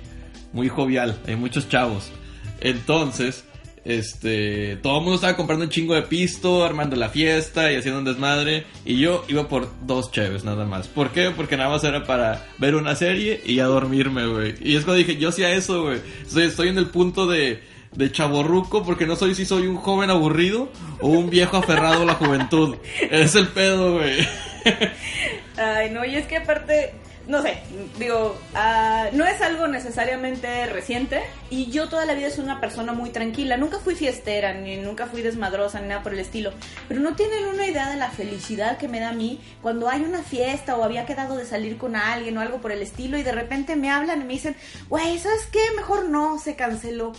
muy 0.53 0.69
jovial. 0.69 1.19
Hay 1.27 1.35
muchos 1.35 1.69
chavos. 1.69 2.13
Entonces 2.61 3.45
este, 3.85 4.77
todo 4.77 4.99
el 4.99 5.03
mundo 5.03 5.17
estaba 5.17 5.37
comprando 5.37 5.65
un 5.65 5.71
chingo 5.71 5.95
de 5.95 6.03
pisto, 6.03 6.65
armando 6.65 6.97
la 6.97 7.11
fiesta 7.11 7.71
y 7.71 7.77
haciendo 7.77 7.99
un 7.99 8.05
desmadre. 8.05 8.65
Y 8.85 8.99
yo 8.99 9.25
iba 9.29 9.49
por 9.49 9.69
dos 9.87 10.11
cheves 10.11 10.45
nada 10.45 10.65
más. 10.65 10.89
¿Por 10.89 11.11
qué? 11.11 11.31
Porque 11.31 11.57
nada 11.57 11.71
más 11.71 11.85
era 11.85 12.05
para 12.05 12.47
ver 12.59 12.75
una 12.75 12.97
serie 12.97 13.43
y 13.45 13.61
a 13.61 13.67
dormirme, 13.67 14.27
güey. 14.27 14.55
Y 14.61 14.77
es 14.77 14.85
cuando 14.85 14.99
dije, 14.99 15.17
yo 15.17 15.29
hacía 15.29 15.53
eso, 15.53 15.83
güey. 15.85 16.01
Estoy, 16.23 16.45
estoy 16.45 16.69
en 16.69 16.79
el 16.79 16.87
punto 16.87 17.27
de, 17.27 17.63
de 17.95 18.11
chaborruco 18.11 18.85
porque 18.85 19.07
no 19.07 19.17
soy 19.17 19.35
si 19.35 19.45
soy 19.45 19.67
un 19.67 19.77
joven 19.77 20.11
aburrido 20.11 20.71
o 21.01 21.09
un 21.09 21.31
viejo 21.31 21.57
aferrado 21.57 22.03
a 22.03 22.07
la 22.07 22.15
juventud. 22.15 22.77
Es 23.11 23.35
el 23.35 23.49
pedo, 23.49 23.95
güey. 23.95 24.27
Ay, 25.57 25.91
no, 25.91 26.05
y 26.05 26.17
es 26.17 26.27
que 26.27 26.39
aparte 26.39 26.95
no 27.27 27.41
sé, 27.41 27.59
digo, 27.99 28.37
uh, 28.53 29.17
no 29.17 29.25
es 29.25 29.41
algo 29.41 29.67
necesariamente 29.67 30.67
reciente 30.67 31.23
y 31.49 31.71
yo 31.71 31.89
toda 31.89 32.05
la 32.05 32.15
vida 32.15 32.31
soy 32.31 32.45
una 32.45 32.61
persona 32.61 32.93
muy 32.93 33.11
tranquila, 33.11 33.57
nunca 33.57 33.79
fui 33.79 33.95
fiestera, 33.95 34.53
ni 34.53 34.77
nunca 34.77 35.07
fui 35.07 35.23
desmadrosa, 35.23 35.81
ni 35.81 35.89
nada 35.89 36.03
por 36.03 36.13
el 36.13 36.21
estilo, 36.21 36.53
pero 36.87 37.01
no 37.01 37.15
tienen 37.15 37.47
una 37.47 37.67
idea 37.67 37.89
de 37.91 37.97
la 37.97 38.11
felicidad 38.11 38.77
que 38.77 38.89
me 38.89 39.01
da 39.01 39.11
a 39.11 39.15
mí 39.15 39.41
cuando 39.63 39.89
hay 39.89 40.03
una 40.03 40.23
fiesta 40.23 40.77
o 40.77 40.85
había 40.85 41.07
quedado 41.07 41.37
de 41.37 41.47
salir 41.47 41.79
con 41.79 41.97
alguien 41.97 42.37
o 42.37 42.41
algo 42.43 42.61
por 42.61 42.73
el 42.73 42.83
estilo 42.83 43.17
y 43.17 43.23
de 43.23 43.33
repente 43.33 43.75
me 43.75 43.91
hablan 43.91 44.21
y 44.21 44.25
me 44.25 44.35
dicen, 44.35 44.57
güey, 44.89 45.19
¿sabes 45.19 45.47
qué? 45.51 45.61
Mejor 45.77 46.09
no, 46.09 46.39
se 46.39 46.57
canceló. 46.57 47.13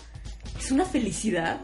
Es 0.60 0.72
una 0.72 0.86
felicidad. 0.86 1.60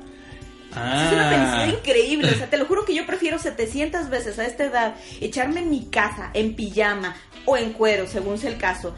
Es 0.72 1.14
una 1.14 1.30
felicidad 1.30 1.64
ah. 1.64 1.68
increíble. 1.68 2.32
O 2.32 2.36
sea, 2.36 2.50
te 2.50 2.58
lo 2.58 2.66
juro 2.66 2.86
que 2.86 2.96
yo 2.96 3.06
prefiero 3.06 3.38
700 3.38 4.10
veces 4.10 4.40
a 4.40 4.46
esta 4.46 4.66
edad 4.66 4.96
echarme 5.20 5.62
en 5.62 5.70
mi 5.70 5.86
casa, 5.86 6.32
en 6.34 6.56
pijama 6.56 7.16
o 7.46 7.58
en 7.58 7.74
cuero, 7.74 8.08
según 8.08 8.38
sea 8.38 8.52
el 8.52 8.58
caso, 8.58 8.96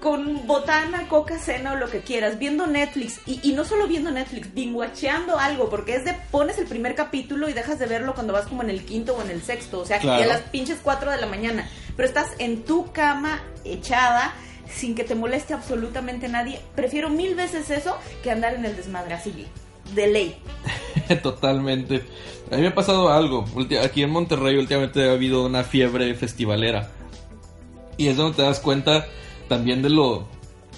con 0.00 0.46
botana, 0.46 1.08
coca, 1.08 1.38
cena 1.38 1.72
o 1.72 1.76
lo 1.76 1.90
que 1.90 2.00
quieras, 2.00 2.38
viendo 2.38 2.66
Netflix 2.66 3.20
y, 3.26 3.52
no 3.52 3.64
solo 3.64 3.86
viendo 3.86 4.10
Netflix, 4.10 4.52
binguacheando 4.54 5.38
algo, 5.38 5.68
porque 5.68 5.96
es 5.96 6.04
de 6.04 6.14
pones 6.30 6.58
el 6.58 6.66
primer 6.66 6.94
capítulo 6.94 7.48
y 7.48 7.52
dejas 7.52 7.78
de 7.78 7.86
verlo 7.86 8.14
cuando 8.14 8.32
vas 8.32 8.46
como 8.46 8.62
en 8.62 8.70
el 8.70 8.84
quinto 8.84 9.16
o 9.16 9.22
en 9.22 9.30
el 9.30 9.42
sexto, 9.42 9.80
o 9.80 9.86
sea, 9.86 9.98
a 9.98 10.26
las 10.26 10.42
pinches 10.42 10.78
4 10.82 11.10
de 11.10 11.16
la 11.18 11.26
mañana, 11.26 11.68
pero 11.96 12.06
estás 12.08 12.28
en 12.38 12.64
tu 12.64 12.92
cama 12.92 13.42
echada 13.64 14.34
sin 14.68 14.94
que 14.94 15.04
te 15.04 15.14
moleste 15.14 15.54
absolutamente 15.54 16.28
nadie. 16.28 16.60
Prefiero 16.74 17.08
mil 17.08 17.34
veces 17.34 17.70
eso 17.70 17.96
que 18.22 18.30
andar 18.30 18.54
en 18.54 18.64
el 18.64 18.76
desmadre 18.76 19.14
así 19.14 19.46
de 19.94 20.06
ley. 20.06 20.36
Totalmente. 21.22 22.02
A 22.50 22.56
mí 22.56 22.62
me 22.62 22.68
ha 22.68 22.74
pasado 22.74 23.08
algo. 23.08 23.44
Aquí 23.82 24.02
en 24.02 24.10
Monterrey 24.10 24.56
últimamente 24.56 25.08
ha 25.08 25.12
habido 25.12 25.44
una 25.46 25.64
fiebre 25.64 26.14
festivalera. 26.14 26.90
Y 27.96 28.08
es 28.08 28.16
donde 28.16 28.36
te 28.36 28.42
das 28.42 28.60
cuenta 28.60 29.06
también 29.48 29.82
de 29.82 29.90
lo, 29.90 30.28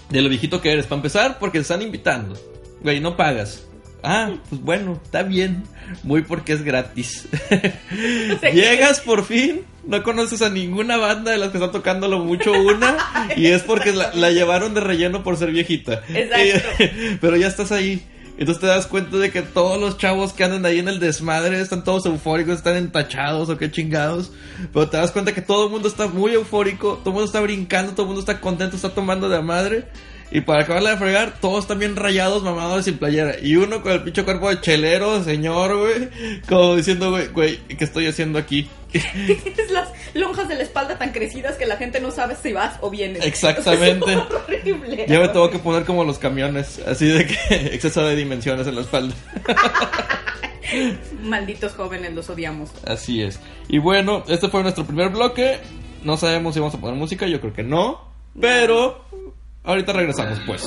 de 0.09 0.23
lo 0.23 0.29
viejito 0.29 0.61
que 0.61 0.73
eres. 0.73 0.87
Para 0.87 0.97
empezar, 0.97 1.39
porque 1.39 1.59
te 1.59 1.63
están 1.63 1.83
invitando. 1.83 2.37
Güey, 2.83 3.01
no 3.01 3.17
pagas. 3.17 3.65
Ah, 4.03 4.31
pues 4.49 4.63
bueno, 4.63 5.01
está 5.03 5.23
bien. 5.23 5.65
Muy 6.05 6.23
porque 6.23 6.53
es 6.53 6.63
gratis. 6.63 7.29
Llegas 8.53 9.01
por 9.01 9.25
fin, 9.25 9.63
no 9.85 10.03
conoces 10.03 10.41
a 10.43 10.51
ninguna 10.51 10.97
banda 10.97 11.33
de 11.33 11.39
las 11.39 11.51
que 11.51 11.59
están 11.59 11.73
tocando 11.73 12.09
lo 12.09 12.21
mucho 12.21 12.53
una. 12.53 12.97
y 13.37 13.47
es 13.47 13.63
porque 13.63 13.93
la, 13.93 14.15
la 14.15 14.31
llevaron 14.31 14.75
de 14.75 14.81
relleno 14.81 15.23
por 15.23 15.37
ser 15.37 15.51
viejita. 15.51 16.03
Exacto. 16.15 16.85
Pero 17.21 17.37
ya 17.37 17.49
estás 17.49 17.73
ahí. 17.73 18.03
Entonces 18.39 18.61
te 18.61 18.69
das 18.69 18.87
cuenta 18.87 19.17
de 19.17 19.33
que 19.33 19.43
todos 19.43 19.81
los 19.81 19.99
chavos 19.99 20.33
que 20.33 20.45
andan 20.45 20.65
ahí 20.65 20.79
en 20.79 20.87
el 20.87 21.01
desmadre 21.01 21.61
están 21.61 21.83
todos 21.83 22.07
eufóricos, 22.07 22.59
están 22.59 22.77
entachados 22.77 23.49
o 23.49 23.59
qué 23.59 23.71
chingados. 23.71 24.31
Pero 24.73 24.89
te 24.89 24.97
das 24.97 25.11
cuenta 25.11 25.35
que 25.35 25.43
todo 25.43 25.65
el 25.65 25.71
mundo 25.71 25.89
está 25.89 26.07
muy 26.07 26.33
eufórico, 26.35 26.99
todo 26.99 27.11
el 27.11 27.15
mundo 27.15 27.27
está 27.27 27.41
brincando, 27.41 27.93
todo 27.93 28.03
el 28.03 28.07
mundo 28.07 28.21
está 28.21 28.41
contento, 28.41 28.77
está 28.77 28.91
tomando 28.91 29.29
de 29.29 29.43
madre. 29.43 29.87
Y 30.31 30.43
para 30.43 30.63
acabarla 30.63 30.91
de 30.91 30.99
fregar, 30.99 31.41
todos 31.41 31.67
también 31.67 31.97
rayados, 31.97 32.43
mamados 32.43 32.85
sin 32.85 32.99
playera. 32.99 33.41
Y 33.43 33.57
uno 33.57 33.83
con 33.83 33.93
el 33.93 34.03
pinche 34.03 34.25
cuerpo 34.25 34.51
de 34.51 34.61
chelero, 34.61 35.25
señor, 35.25 35.77
güey. 35.77 36.41
Como 36.49 36.77
diciendo, 36.77 37.11
güey, 37.11 37.29
güey, 37.29 37.59
¿qué 37.67 37.83
estoy 37.85 38.07
haciendo 38.07 38.39
aquí? 38.39 38.69
Tienes 38.91 39.71
las 39.71 39.89
lonjas 40.15 40.49
de 40.49 40.55
la 40.55 40.63
espalda 40.63 40.99
tan 40.99 41.13
crecidas 41.13 41.57
que 41.57 41.67
la 41.67 41.77
gente 41.77 42.01
no 42.01 42.11
sabe 42.11 42.37
si 42.37 42.53
vas 42.53 42.79
o 42.81 42.91
vienes. 42.91 43.25
Exactamente. 43.25 44.13
Es 44.19 44.19
horrible. 44.35 45.07
Ya 45.09 45.21
me 45.21 45.29
tengo 45.29 45.51
que 45.51 45.59
poner 45.59 45.85
como 45.85 46.05
los 46.05 46.19
camiones, 46.19 46.81
así 46.87 47.07
de 47.07 47.27
que 47.27 47.37
exceso 47.75 48.05
de 48.05 48.17
dimensiones 48.17 48.67
en 48.67 48.75
la 48.75 48.81
espalda. 48.83 49.15
Malditos 51.23 51.73
jóvenes, 51.75 52.13
los 52.15 52.29
odiamos. 52.31 52.71
Así 52.87 53.23
es. 53.23 53.41
Y 53.69 53.79
bueno, 53.79 54.25
este 54.29 54.49
fue 54.49 54.63
nuestro 54.63 54.85
primer 54.85 55.11
bloque. 55.11 55.59
No 56.05 56.17
sabemos 56.17 56.55
si 56.55 56.61
vamos 56.61 56.75
a 56.75 56.79
poner 56.79 56.97
música, 56.97 57.27
yo 57.27 57.41
creo 57.41 57.53
que 57.53 57.63
no. 57.63 58.09
Pero 58.39 59.05
ahorita 59.65 59.93
regresamos, 59.93 60.41
pues. 60.47 60.67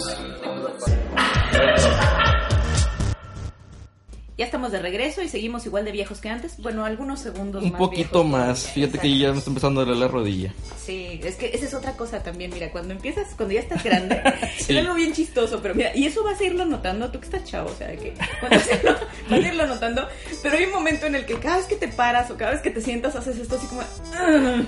Ya 4.42 4.46
estamos 4.46 4.72
de 4.72 4.80
regreso 4.80 5.22
y 5.22 5.28
seguimos 5.30 5.68
igual 5.68 5.86
de 5.86 5.92
viejos 5.92 6.20
que 6.20 6.28
antes. 6.28 6.58
Bueno, 6.58 6.84
algunos 6.84 7.20
segundos 7.20 7.62
Un 7.62 7.74
más. 7.74 7.78
poquito 7.80 8.24
viejos 8.24 8.40
más. 8.40 8.68
Fíjate 8.70 8.98
que 8.98 9.16
ya 9.16 9.32
me 9.32 9.38
está 9.38 9.52
empezando 9.52 9.82
a 9.82 9.86
doler 9.86 10.00
la 10.00 10.08
rodilla. 10.08 10.52
Sí, 10.84 11.22
es 11.24 11.36
que 11.36 11.52
esa 11.54 11.66
es 11.66 11.76
otra 11.76 11.92
cosa 11.96 12.24
también. 12.24 12.50
Mira, 12.52 12.72
cuando 12.72 12.92
empiezas, 12.96 13.28
cuando 13.38 13.54
ya 13.54 13.60
estás 13.60 13.84
grande, 13.84 14.20
Sí. 14.58 14.74
es 14.74 14.80
algo 14.80 14.96
bien 14.96 15.14
chistoso. 15.14 15.60
Pero 15.62 15.76
mira, 15.76 15.96
y 15.96 16.08
eso 16.08 16.24
vas 16.24 16.42
a 16.42 16.44
irlo 16.44 16.66
notando 16.66 17.12
tú 17.12 17.20
que 17.20 17.26
estás 17.26 17.44
chavo. 17.44 17.70
O 17.70 17.76
sea, 17.76 17.96
que 17.96 18.16
cuando 18.40 18.58
vas 18.58 18.68
a 18.68 18.74
irlo, 18.78 18.92
vas 19.30 19.40
a 19.44 19.48
irlo 19.48 19.68
notando. 19.68 20.08
Pero 20.42 20.58
hay 20.58 20.64
un 20.64 20.72
momento 20.72 21.06
en 21.06 21.14
el 21.14 21.26
que 21.28 21.36
cada 21.36 21.58
vez 21.58 21.68
que 21.68 21.76
te 21.76 21.88
paras 21.90 22.32
o 22.32 22.36
cada 22.36 22.50
vez 22.50 22.62
que 22.62 22.72
te 22.72 22.82
sientas, 22.82 23.16
haces 23.16 23.38
esto 23.38 23.58
así 23.58 23.68
como. 23.68 23.84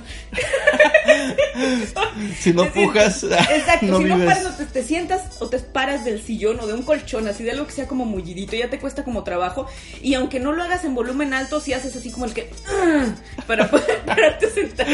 Si 2.39 2.53
no 2.53 2.65
pujas, 2.71 3.23
Exacto, 3.23 3.85
no 3.87 3.97
si 3.99 4.03
no 4.05 4.17
paras, 4.17 4.45
o 4.45 4.49
te, 4.51 4.65
te 4.65 4.83
sientas 4.83 5.41
o 5.41 5.47
te 5.49 5.59
paras 5.59 6.05
del 6.05 6.21
sillón 6.21 6.59
o 6.59 6.67
de 6.67 6.73
un 6.73 6.83
colchón, 6.83 7.27
así 7.27 7.43
de 7.43 7.51
algo 7.51 7.65
que 7.65 7.71
sea 7.73 7.87
como 7.87 8.05
mullidito, 8.05 8.55
ya 8.55 8.69
te 8.69 8.79
cuesta 8.79 9.03
como 9.03 9.23
trabajo. 9.23 9.62
Y 10.01 10.13
aunque 10.15 10.39
no 10.39 10.51
lo 10.51 10.63
hagas 10.63 10.83
en 10.85 10.95
volumen 10.95 11.33
alto, 11.33 11.59
si 11.59 11.73
haces 11.73 11.95
así 11.95 12.11
como 12.11 12.25
el 12.25 12.33
que. 12.33 12.49
"Ah", 12.67 13.15
para 13.47 13.69
poder 13.69 14.01
pararte 14.05 14.49
sentar. 14.49 14.87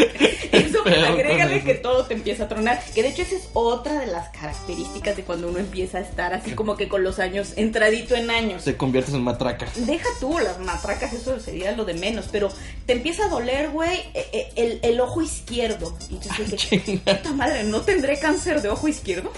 Eso, 0.51 0.79
agrégale 0.85 1.63
que 1.63 1.75
todo 1.75 2.05
te 2.05 2.13
empieza 2.13 2.43
a 2.45 2.47
tronar. 2.47 2.81
Que 2.93 3.03
de 3.03 3.09
hecho, 3.09 3.21
esa 3.21 3.35
es 3.35 3.49
otra 3.53 3.99
de 3.99 4.07
las 4.07 4.29
características 4.29 5.15
de 5.17 5.23
cuando 5.23 5.47
uno 5.49 5.59
empieza 5.59 5.97
a 5.99 6.01
estar 6.01 6.33
así 6.33 6.51
como 6.51 6.75
que 6.77 6.87
con 6.87 7.03
los 7.03 7.19
años, 7.19 7.53
entradito 7.55 8.15
en 8.15 8.29
años. 8.31 8.63
Te 8.63 8.77
conviertes 8.77 9.13
en 9.13 9.23
matraca. 9.23 9.67
Deja 9.75 10.07
tú 10.19 10.37
las 10.39 10.59
matracas, 10.59 11.13
eso 11.13 11.39
sería 11.39 11.71
lo 11.73 11.85
de 11.85 11.93
menos, 11.93 12.25
pero 12.31 12.49
te 12.85 12.93
empieza 12.93 13.25
a 13.25 13.27
doler, 13.29 13.69
güey, 13.69 13.99
e- 14.13 14.27
e- 14.31 14.51
el, 14.55 14.79
el 14.83 14.99
ojo 15.01 15.21
izquierdo. 15.21 15.97
Y 16.09 16.15
entonces, 16.15 16.51
dije, 16.51 16.81
Chinga. 16.83 17.17
puta 17.17 17.31
madre, 17.33 17.63
¿no 17.63 17.81
tendré 17.81 18.19
cáncer 18.19 18.61
de 18.61 18.69
ojo 18.69 18.87
izquierdo? 18.87 19.31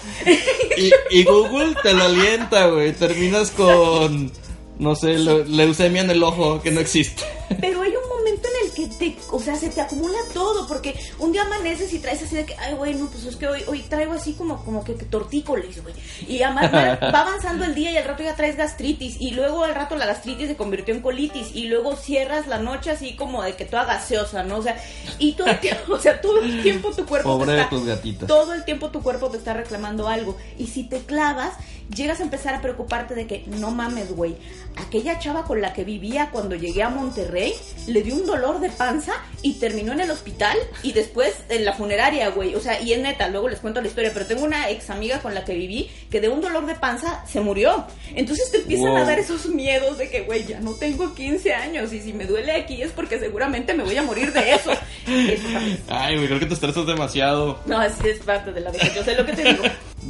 Y, 0.76 0.90
y 1.10 1.24
Google 1.24 1.74
te 1.82 1.92
lo 1.92 2.04
alienta, 2.04 2.66
güey. 2.68 2.92
Terminas 2.92 3.50
con, 3.50 4.30
no 4.78 4.94
sé, 4.96 5.18
le- 5.18 5.44
leucemia 5.46 6.02
en 6.02 6.10
el 6.10 6.22
ojo 6.22 6.60
que 6.62 6.70
no 6.70 6.80
existe. 6.80 7.22
Pero 7.60 7.82
hay 7.82 7.90
un 7.94 8.08
momento 8.08 8.48
en 8.48 8.66
el 8.66 8.74
que 8.74 8.96
te, 8.96 9.16
o 9.30 9.38
sea, 9.38 9.54
se 9.56 9.68
te 9.68 9.80
acumula 9.82 10.16
todo, 10.32 10.66
porque 10.66 10.98
un 11.18 11.32
día 11.32 11.42
amaneces 11.42 11.92
y 11.92 11.98
traes 11.98 12.22
así 12.22 12.34
de 12.34 12.46
que, 12.46 12.56
ay, 12.56 12.72
güey, 12.74 12.94
no, 12.94 13.06
pues 13.08 13.24
es 13.26 13.36
que 13.36 13.46
hoy, 13.46 13.62
hoy 13.66 13.80
traigo 13.82 14.14
así 14.14 14.32
como, 14.32 14.64
como 14.64 14.82
que, 14.82 14.94
tortícolis, 14.94 15.82
güey. 15.82 15.94
Y 16.26 16.42
además 16.42 16.72
va, 16.72 17.10
va 17.10 17.20
avanzando 17.20 17.64
el 17.66 17.74
día 17.74 17.90
y 17.92 17.96
al 17.98 18.04
rato 18.04 18.22
ya 18.22 18.34
traes 18.36 18.56
gastritis, 18.56 19.16
y 19.20 19.32
luego 19.32 19.64
al 19.64 19.74
rato 19.74 19.96
la 19.96 20.06
gastritis 20.06 20.48
se 20.48 20.56
convirtió 20.56 20.94
en 20.94 21.02
colitis, 21.02 21.48
y 21.54 21.64
luego 21.68 21.94
cierras 21.94 22.46
la 22.46 22.58
noche 22.58 22.90
así 22.90 23.14
como 23.16 23.42
de 23.42 23.54
que 23.54 23.66
toda 23.66 23.84
gaseosa, 23.84 24.42
¿no? 24.44 24.56
O 24.58 24.62
sea, 24.62 24.82
y 25.18 25.32
todo 25.34 25.48
el 25.48 25.60
tiempo, 25.60 25.92
o 25.92 25.98
sea, 25.98 26.20
todo 26.22 26.40
el 26.40 26.62
tiempo 26.62 26.90
tu 26.92 27.04
cuerpo 27.04 27.36
Pobre 27.38 27.52
te 27.54 27.58
de 27.58 27.64
tus 27.66 27.84
gatitas. 27.84 28.26
todo 28.28 28.54
el 28.54 28.64
tiempo 28.64 28.88
tu 28.90 29.02
cuerpo 29.02 29.28
te 29.28 29.36
está 29.36 29.52
reclamando 29.52 30.08
algo. 30.08 30.38
Y 30.58 30.68
si 30.68 30.84
te 30.84 31.00
clavas, 31.00 31.52
llegas 31.94 32.20
a 32.20 32.22
empezar 32.22 32.54
a 32.54 32.60
preocuparte 32.62 33.14
de 33.14 33.26
que, 33.26 33.44
no 33.46 33.70
mames, 33.70 34.14
güey, 34.14 34.36
aquella 34.76 35.18
chava 35.18 35.44
con 35.44 35.60
la 35.60 35.72
que 35.72 35.84
vivía 35.84 36.30
cuando 36.32 36.54
llegué 36.56 36.82
a 36.82 36.88
Monterrey, 36.88 37.54
le 37.86 38.02
dio 38.02 38.14
un 38.14 38.26
dolor 38.26 38.60
de 38.60 38.70
panza 38.70 39.12
y 39.42 39.54
terminó 39.54 39.92
en 39.92 40.00
el 40.00 40.10
hospital 40.10 40.56
y 40.82 40.92
después 40.92 41.34
en 41.48 41.64
la 41.64 41.72
funeraria, 41.74 42.28
güey. 42.30 42.54
O 42.54 42.60
sea, 42.60 42.80
y 42.80 42.92
es 42.92 43.00
neta, 43.00 43.28
luego 43.28 43.48
les 43.48 43.58
cuento 43.60 43.80
la 43.80 43.88
historia, 43.88 44.10
pero 44.14 44.26
tengo 44.26 44.44
una 44.44 44.70
ex 44.70 44.90
amiga 44.90 45.20
con 45.20 45.34
la 45.34 45.44
que 45.44 45.54
viví 45.54 45.90
que 46.10 46.20
de 46.20 46.28
un 46.28 46.40
dolor 46.40 46.66
de 46.66 46.74
panza 46.74 47.24
se 47.26 47.40
murió. 47.40 47.86
Entonces 48.14 48.50
te 48.50 48.58
empiezan 48.58 48.88
Wow. 48.88 48.96
a 48.98 49.04
dar 49.04 49.18
esos 49.18 49.46
miedos 49.46 49.98
de 49.98 50.08
que, 50.10 50.22
güey, 50.22 50.44
ya 50.46 50.60
no 50.60 50.72
tengo 50.74 51.14
15 51.14 51.52
años 51.54 51.92
y 51.92 52.00
si 52.00 52.12
me 52.12 52.24
duele 52.26 52.52
aquí 52.52 52.82
es 52.82 52.90
porque 52.92 53.18
seguramente 53.18 53.74
me 53.74 53.84
voy 53.84 53.96
a 53.96 54.02
morir 54.02 54.32
de 54.32 54.52
eso. 54.54 54.70
Ay, 55.88 56.16
güey, 56.16 56.26
creo 56.26 56.38
que 56.40 56.46
te 56.46 56.54
estresas 56.54 56.86
demasiado. 56.86 57.58
No, 57.66 57.78
así 57.78 58.08
es 58.08 58.18
parte 58.20 58.52
de 58.52 58.60
la 58.60 58.70
vida. 58.70 58.92
Yo 58.94 59.02
sé 59.04 59.14
lo 59.14 59.24
que 59.26 59.32
te 59.32 59.42
digo. 59.44 59.62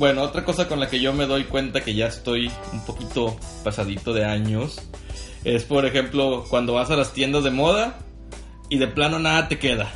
Bueno, 0.02 0.23
otra 0.23 0.44
cosa 0.44 0.66
con 0.66 0.80
la 0.80 0.88
que 0.88 0.99
yo 0.99 1.12
me 1.12 1.26
doy 1.26 1.44
cuenta 1.44 1.80
que 1.80 1.94
ya 1.94 2.09
estoy 2.09 2.50
un 2.73 2.85
poquito 2.85 3.37
pasadito 3.62 4.12
de 4.12 4.25
años 4.25 4.82
es, 5.44 5.62
por 5.62 5.87
ejemplo, 5.87 6.44
cuando 6.50 6.73
vas 6.73 6.90
a 6.90 6.97
las 6.97 7.12
tiendas 7.12 7.44
de 7.44 7.52
moda 7.52 8.00
y 8.68 8.78
de 8.78 8.88
plano 8.88 9.21
nada 9.21 9.47
te 9.47 9.61
queda. 9.61 9.92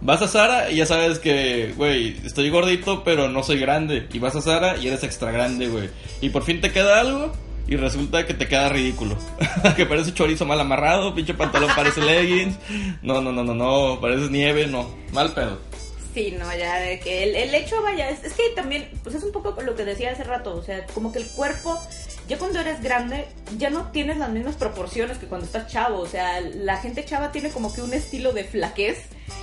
Vas 0.00 0.22
a 0.22 0.28
Sara 0.28 0.70
y 0.70 0.76
ya 0.76 0.86
sabes 0.86 1.18
que, 1.18 1.74
güey, 1.76 2.16
estoy 2.24 2.48
gordito, 2.48 3.04
pero 3.04 3.28
no 3.28 3.42
soy 3.42 3.58
grande. 3.58 4.08
Y 4.10 4.18
vas 4.20 4.36
a 4.36 4.40
Sara 4.40 4.78
y 4.78 4.86
eres 4.86 5.04
extra 5.04 5.30
grande, 5.32 5.68
güey. 5.68 5.90
Y 6.22 6.30
por 6.30 6.42
fin 6.42 6.62
te 6.62 6.72
queda 6.72 6.98
algo 6.98 7.30
y 7.68 7.76
resulta 7.76 8.24
que 8.24 8.32
te 8.32 8.48
queda 8.48 8.70
ridículo. 8.70 9.18
que 9.76 9.84
parece 9.84 10.14
chorizo 10.14 10.46
mal 10.46 10.60
amarrado, 10.60 11.14
pinche 11.14 11.34
pantalón 11.34 11.68
parece 11.76 12.00
leggings. 12.00 12.58
No, 13.02 13.20
no, 13.20 13.32
no, 13.32 13.44
no, 13.44 13.54
no, 13.54 14.00
pareces 14.00 14.30
nieve, 14.30 14.66
no. 14.66 14.88
Mal 15.12 15.32
pedo. 15.34 15.75
Sí, 16.16 16.34
no, 16.38 16.50
ya 16.56 16.78
de 16.78 16.98
que 16.98 17.24
el, 17.24 17.36
el 17.36 17.54
hecho, 17.54 17.82
vaya, 17.82 18.08
es, 18.08 18.24
es 18.24 18.32
que 18.32 18.48
también, 18.54 18.88
pues 19.02 19.14
es 19.14 19.22
un 19.22 19.32
poco 19.32 19.54
lo 19.60 19.76
que 19.76 19.84
decía 19.84 20.12
hace 20.12 20.24
rato, 20.24 20.56
o 20.56 20.62
sea, 20.62 20.86
como 20.94 21.12
que 21.12 21.18
el 21.18 21.26
cuerpo, 21.26 21.78
ya 22.26 22.38
cuando 22.38 22.58
eres 22.58 22.82
grande, 22.82 23.26
ya 23.58 23.68
no 23.68 23.90
tienes 23.90 24.16
las 24.16 24.30
mismas 24.30 24.56
proporciones 24.56 25.18
que 25.18 25.26
cuando 25.26 25.44
estás 25.44 25.70
chavo, 25.70 25.98
o 25.98 26.06
sea, 26.06 26.40
la 26.40 26.78
gente 26.78 27.04
chava 27.04 27.32
tiene 27.32 27.50
como 27.50 27.70
que 27.70 27.82
un 27.82 27.92
estilo 27.92 28.32
de 28.32 28.44
flaquez, 28.44 28.96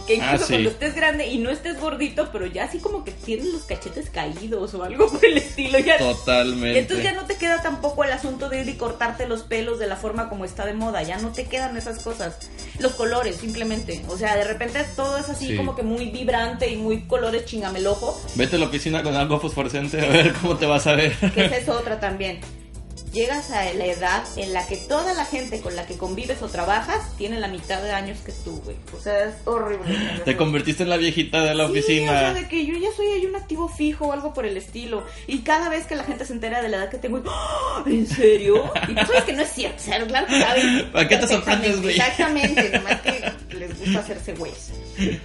que 0.07 0.15
incluso 0.15 0.33
Ah, 0.36 0.48
sí. 0.48 0.53
cuando 0.53 0.69
estés 0.69 0.95
grande 0.95 1.27
y 1.27 1.38
no 1.39 1.50
estés 1.50 1.79
gordito, 1.79 2.29
pero 2.31 2.45
ya 2.45 2.65
así 2.65 2.79
como 2.79 3.03
que 3.03 3.12
tienes 3.12 3.45
los 3.45 3.63
cachetes 3.63 4.10
caídos 4.10 4.74
o 4.74 4.83
algo 4.83 5.07
por 5.10 5.24
el 5.25 5.38
estilo, 5.38 5.79
ya... 5.79 5.98
Totalmente. 5.98 6.74
Y 6.74 6.77
entonces 6.77 7.03
ya 7.03 7.13
no 7.13 7.25
te 7.25 7.36
queda 7.36 7.62
tampoco 7.62 8.03
el 8.03 8.12
asunto 8.12 8.50
de 8.50 8.62
ir 8.62 8.69
y 8.69 8.74
cortarte 8.74 9.27
los 9.27 9.43
pelos 9.43 9.79
de 9.79 9.88
la 9.88 9.95
forma 9.95 10.29
como 10.29 10.45
está 10.45 10.65
de 10.65 10.74
moda, 10.74 11.03
ya 11.03 11.17
no 11.19 11.31
te 11.31 11.45
quedan 11.45 11.77
esas 11.77 12.00
cosas. 12.03 12.38
Los 12.79 12.93
colores, 12.93 13.38
simplemente. 13.38 14.03
O 14.10 14.17
sea, 14.17 14.36
de 14.36 14.43
repente 14.43 14.83
todo 14.95 15.17
es 15.17 15.29
así 15.29 15.48
Sí. 15.48 15.55
como 15.57 15.75
que 15.75 15.83
muy 15.83 16.10
vibrante 16.10 16.69
y 16.69 16.75
muy 16.77 17.01
colores 17.07 17.45
chingamelojo, 17.45 18.19
Vete 18.36 18.55
a 18.55 18.60
la 18.60 18.65
oficina 18.65 19.03
con 19.03 19.15
algo 19.15 19.39
fosforescente 19.39 20.00
a 20.01 20.10
ver 20.10 20.33
cómo 20.33 20.57
te 20.57 20.65
vas 20.65 20.88
a 20.88 20.93
ver. 20.95 21.13
que 21.33 21.45
esa 21.45 21.57
es 21.57 21.69
otra 21.69 22.00
también. 22.00 22.39
Llegas 23.13 23.51
a 23.51 23.63
la 23.74 23.86
edad 23.86 24.24
en 24.38 24.53
la 24.53 24.65
que 24.65 24.75
toda 24.75 25.13
la 25.13 25.24
gente 25.25 25.62
con 25.62 25.75
la 25.75 25.86
que 25.86 25.98
convives 25.98 26.41
o 26.41 26.48
trabajas 26.50 27.15
tiene 27.15 27.39
la 27.39 27.48
mitad 27.48 27.79
de 27.82 27.91
años 27.91 28.17
que 28.25 28.32
tú, 28.32 28.60
güey. 28.65 28.75
O 28.98 29.00
sea, 29.01 29.25
es 29.25 29.36
horrible. 29.46 29.96
Te 30.25 30.36
convertiste 30.36 30.82
en 30.82 30.89
la 30.89 30.98
viejita 30.98 31.43
de 31.43 31.53
la 31.53 31.65
Sí, 31.67 31.72
oficina. 31.72 32.12
o 32.12 32.15
sea, 32.20 32.34
de 32.34 32.48
que 32.48 32.65
yo 32.65 32.75
ya 32.75 32.89
soy 32.96 33.05
ahí 33.08 33.25
un 33.27 33.36
activo 33.36 33.70
fijo 33.70 34.08
o 34.08 34.13
algo 34.13 34.34
por 34.34 34.48
el 34.48 34.58
estilo. 34.58 35.05
Y 35.27 35.39
cada 35.39 35.70
vez 35.70 35.86
que 35.86 35.96
la 35.96 36.03
gente 36.05 36.25
se 36.25 36.34
entera 36.34 36.62
de 36.63 36.70
la 36.70 36.77
edad 36.77 36.89
que 36.89 36.98
tengo, 36.98 37.22
¡Ah! 37.27 37.84
¿en 37.86 38.08
serio? 38.08 38.72
Y 38.88 38.96
tú 38.96 39.05
sabes 39.05 39.24
que 39.25 39.34
no 39.34 39.43
es 39.43 39.50
cierto, 39.50 39.77
o 39.77 39.86
sea, 39.86 40.03
claro 40.08 40.25
que 40.27 40.41
saben. 40.41 40.91
¿Para 40.91 41.08
qué 41.08 41.17
te 41.17 41.27
sorprendes, 41.27 41.82
güey? 41.82 41.96
Exactamente, 41.96 42.70
nomás 42.70 43.01
que 43.01 43.32
les 43.67 43.79
gusta 43.79 44.00
hacerse 44.00 44.34
güeyes. 44.34 44.70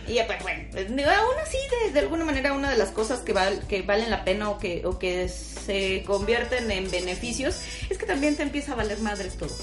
Y 0.06 0.18
pues 0.26 0.42
bueno, 0.42 0.64
pues, 0.72 0.86
aún 0.88 1.36
así, 1.46 1.58
de, 1.86 1.92
de 1.92 2.00
alguna 2.00 2.24
manera, 2.24 2.52
una 2.52 2.70
de 2.70 2.76
las 2.76 2.90
cosas 2.90 3.20
que, 3.20 3.32
val- 3.32 3.62
que 3.68 3.82
valen 3.82 4.10
la 4.10 4.24
pena 4.24 4.50
o 4.50 4.58
que, 4.58 4.84
o 4.86 4.98
que 4.98 5.28
se 5.28 6.02
convierten 6.06 6.70
en 6.70 6.90
beneficios 6.90 7.60
es 7.90 7.98
que 7.98 8.06
también 8.06 8.36
te 8.36 8.42
empieza 8.42 8.72
a 8.72 8.76
valer 8.76 8.98
madres 9.00 9.34
todo. 9.36 9.54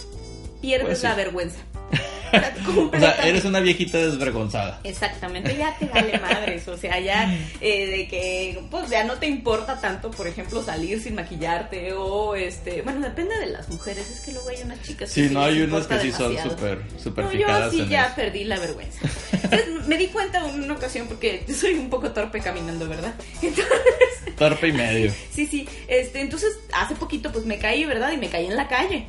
Pierdes 0.62 0.88
Pues 0.88 1.00
sí. 1.00 1.04
la 1.08 1.16
vergüenza. 1.16 1.58
O 2.76 3.00
sea, 3.00 3.12
eres 3.26 3.46
una 3.46 3.60
viejita 3.60 3.98
desvergonzada. 3.98 4.80
Exactamente, 4.84 5.56
ya 5.58 5.76
te 5.78 5.86
vale 5.86 6.20
madres, 6.20 6.68
o 6.68 6.78
sea, 6.78 7.00
ya 7.00 7.34
eh, 7.62 7.86
de 7.88 8.08
que 8.08 8.60
pues 8.70 8.90
ya 8.90 9.04
no 9.04 9.14
te 9.16 9.28
importa 9.28 9.80
tanto, 9.80 10.12
por 10.12 10.28
ejemplo, 10.28 10.64
salir 10.64 11.02
sin 11.02 11.16
maquillarte 11.16 11.94
o 11.94 12.36
este, 12.36 12.82
bueno, 12.82 13.02
depende 13.02 13.38
de 13.40 13.48
las 13.48 13.70
mujeres, 13.70 14.10
es 14.10 14.20
que 14.22 14.32
luego 14.32 14.50
hay 14.50 14.62
unas 14.64 14.82
chicas 14.82 15.10
Sí, 15.10 15.28
que 15.28 15.34
no, 15.34 15.46
les 15.48 15.56
hay 15.56 15.62
unas 15.64 15.88
que 15.88 16.00
sí 16.00 16.12
son 16.12 16.38
súper, 16.38 16.82
súper 17.02 17.26
No, 17.26 17.34
yo 17.34 17.72
sí 17.72 17.86
ya 17.90 18.06
eso. 18.06 18.16
perdí 18.16 18.44
la 18.44 18.60
vergüenza. 18.60 19.00
Entonces, 19.32 19.88
me 19.88 19.98
di 19.98 20.08
cuenta 20.08 20.48
en 20.50 20.64
una 20.64 20.74
ocasión 20.74 21.08
porque 21.08 21.46
soy 21.54 21.74
un 21.74 21.90
poco 21.90 22.12
torpe 22.12 22.40
caminando, 22.40 22.88
¿verdad? 22.88 23.14
Entonces, 23.42 23.66
Torpe 24.38 24.68
y 24.70 24.74
medio. 24.74 25.14
Sí, 25.32 25.48
sí. 25.48 25.68
Este, 25.88 26.20
entonces, 26.20 26.58
hace 26.74 26.96
poquito, 26.96 27.32
pues 27.32 27.46
me 27.46 27.58
caí, 27.58 27.86
¿verdad? 27.86 28.12
Y 28.12 28.18
me 28.18 28.30
caí 28.30 28.48
en 28.48 28.56
la 28.58 28.68
calle. 28.68 29.08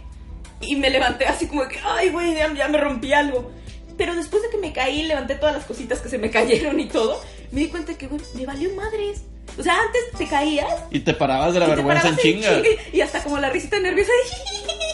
Y 0.60 0.76
me 0.76 0.90
levanté 0.90 1.26
así 1.26 1.46
como 1.46 1.66
que, 1.68 1.78
ay, 1.84 2.10
güey, 2.10 2.34
ya, 2.34 2.52
ya 2.54 2.68
me 2.68 2.78
rompí 2.78 3.12
algo. 3.12 3.50
Pero 3.96 4.14
después 4.14 4.42
de 4.42 4.50
que 4.50 4.58
me 4.58 4.72
caí, 4.72 5.02
levanté 5.04 5.36
todas 5.36 5.54
las 5.54 5.64
cositas 5.64 6.00
que 6.00 6.08
se 6.08 6.18
me 6.18 6.30
cayeron 6.30 6.78
y 6.80 6.86
todo, 6.86 7.22
me 7.50 7.60
di 7.60 7.68
cuenta 7.68 7.96
que, 7.96 8.06
güey, 8.06 8.20
me 8.34 8.46
valió 8.46 8.70
madres. 8.75 9.22
O 9.58 9.62
sea, 9.62 9.75
antes 9.80 10.02
te 10.18 10.26
caías. 10.26 10.82
Y 10.90 11.00
te 11.00 11.14
parabas 11.14 11.54
de 11.54 11.60
la 11.60 11.66
vergüenza 11.66 12.08
en 12.08 12.16
chinga. 12.16 12.62
Y 12.92 13.00
hasta 13.00 13.22
como 13.22 13.38
la 13.38 13.48
risita 13.50 13.78
nerviosa. 13.78 14.12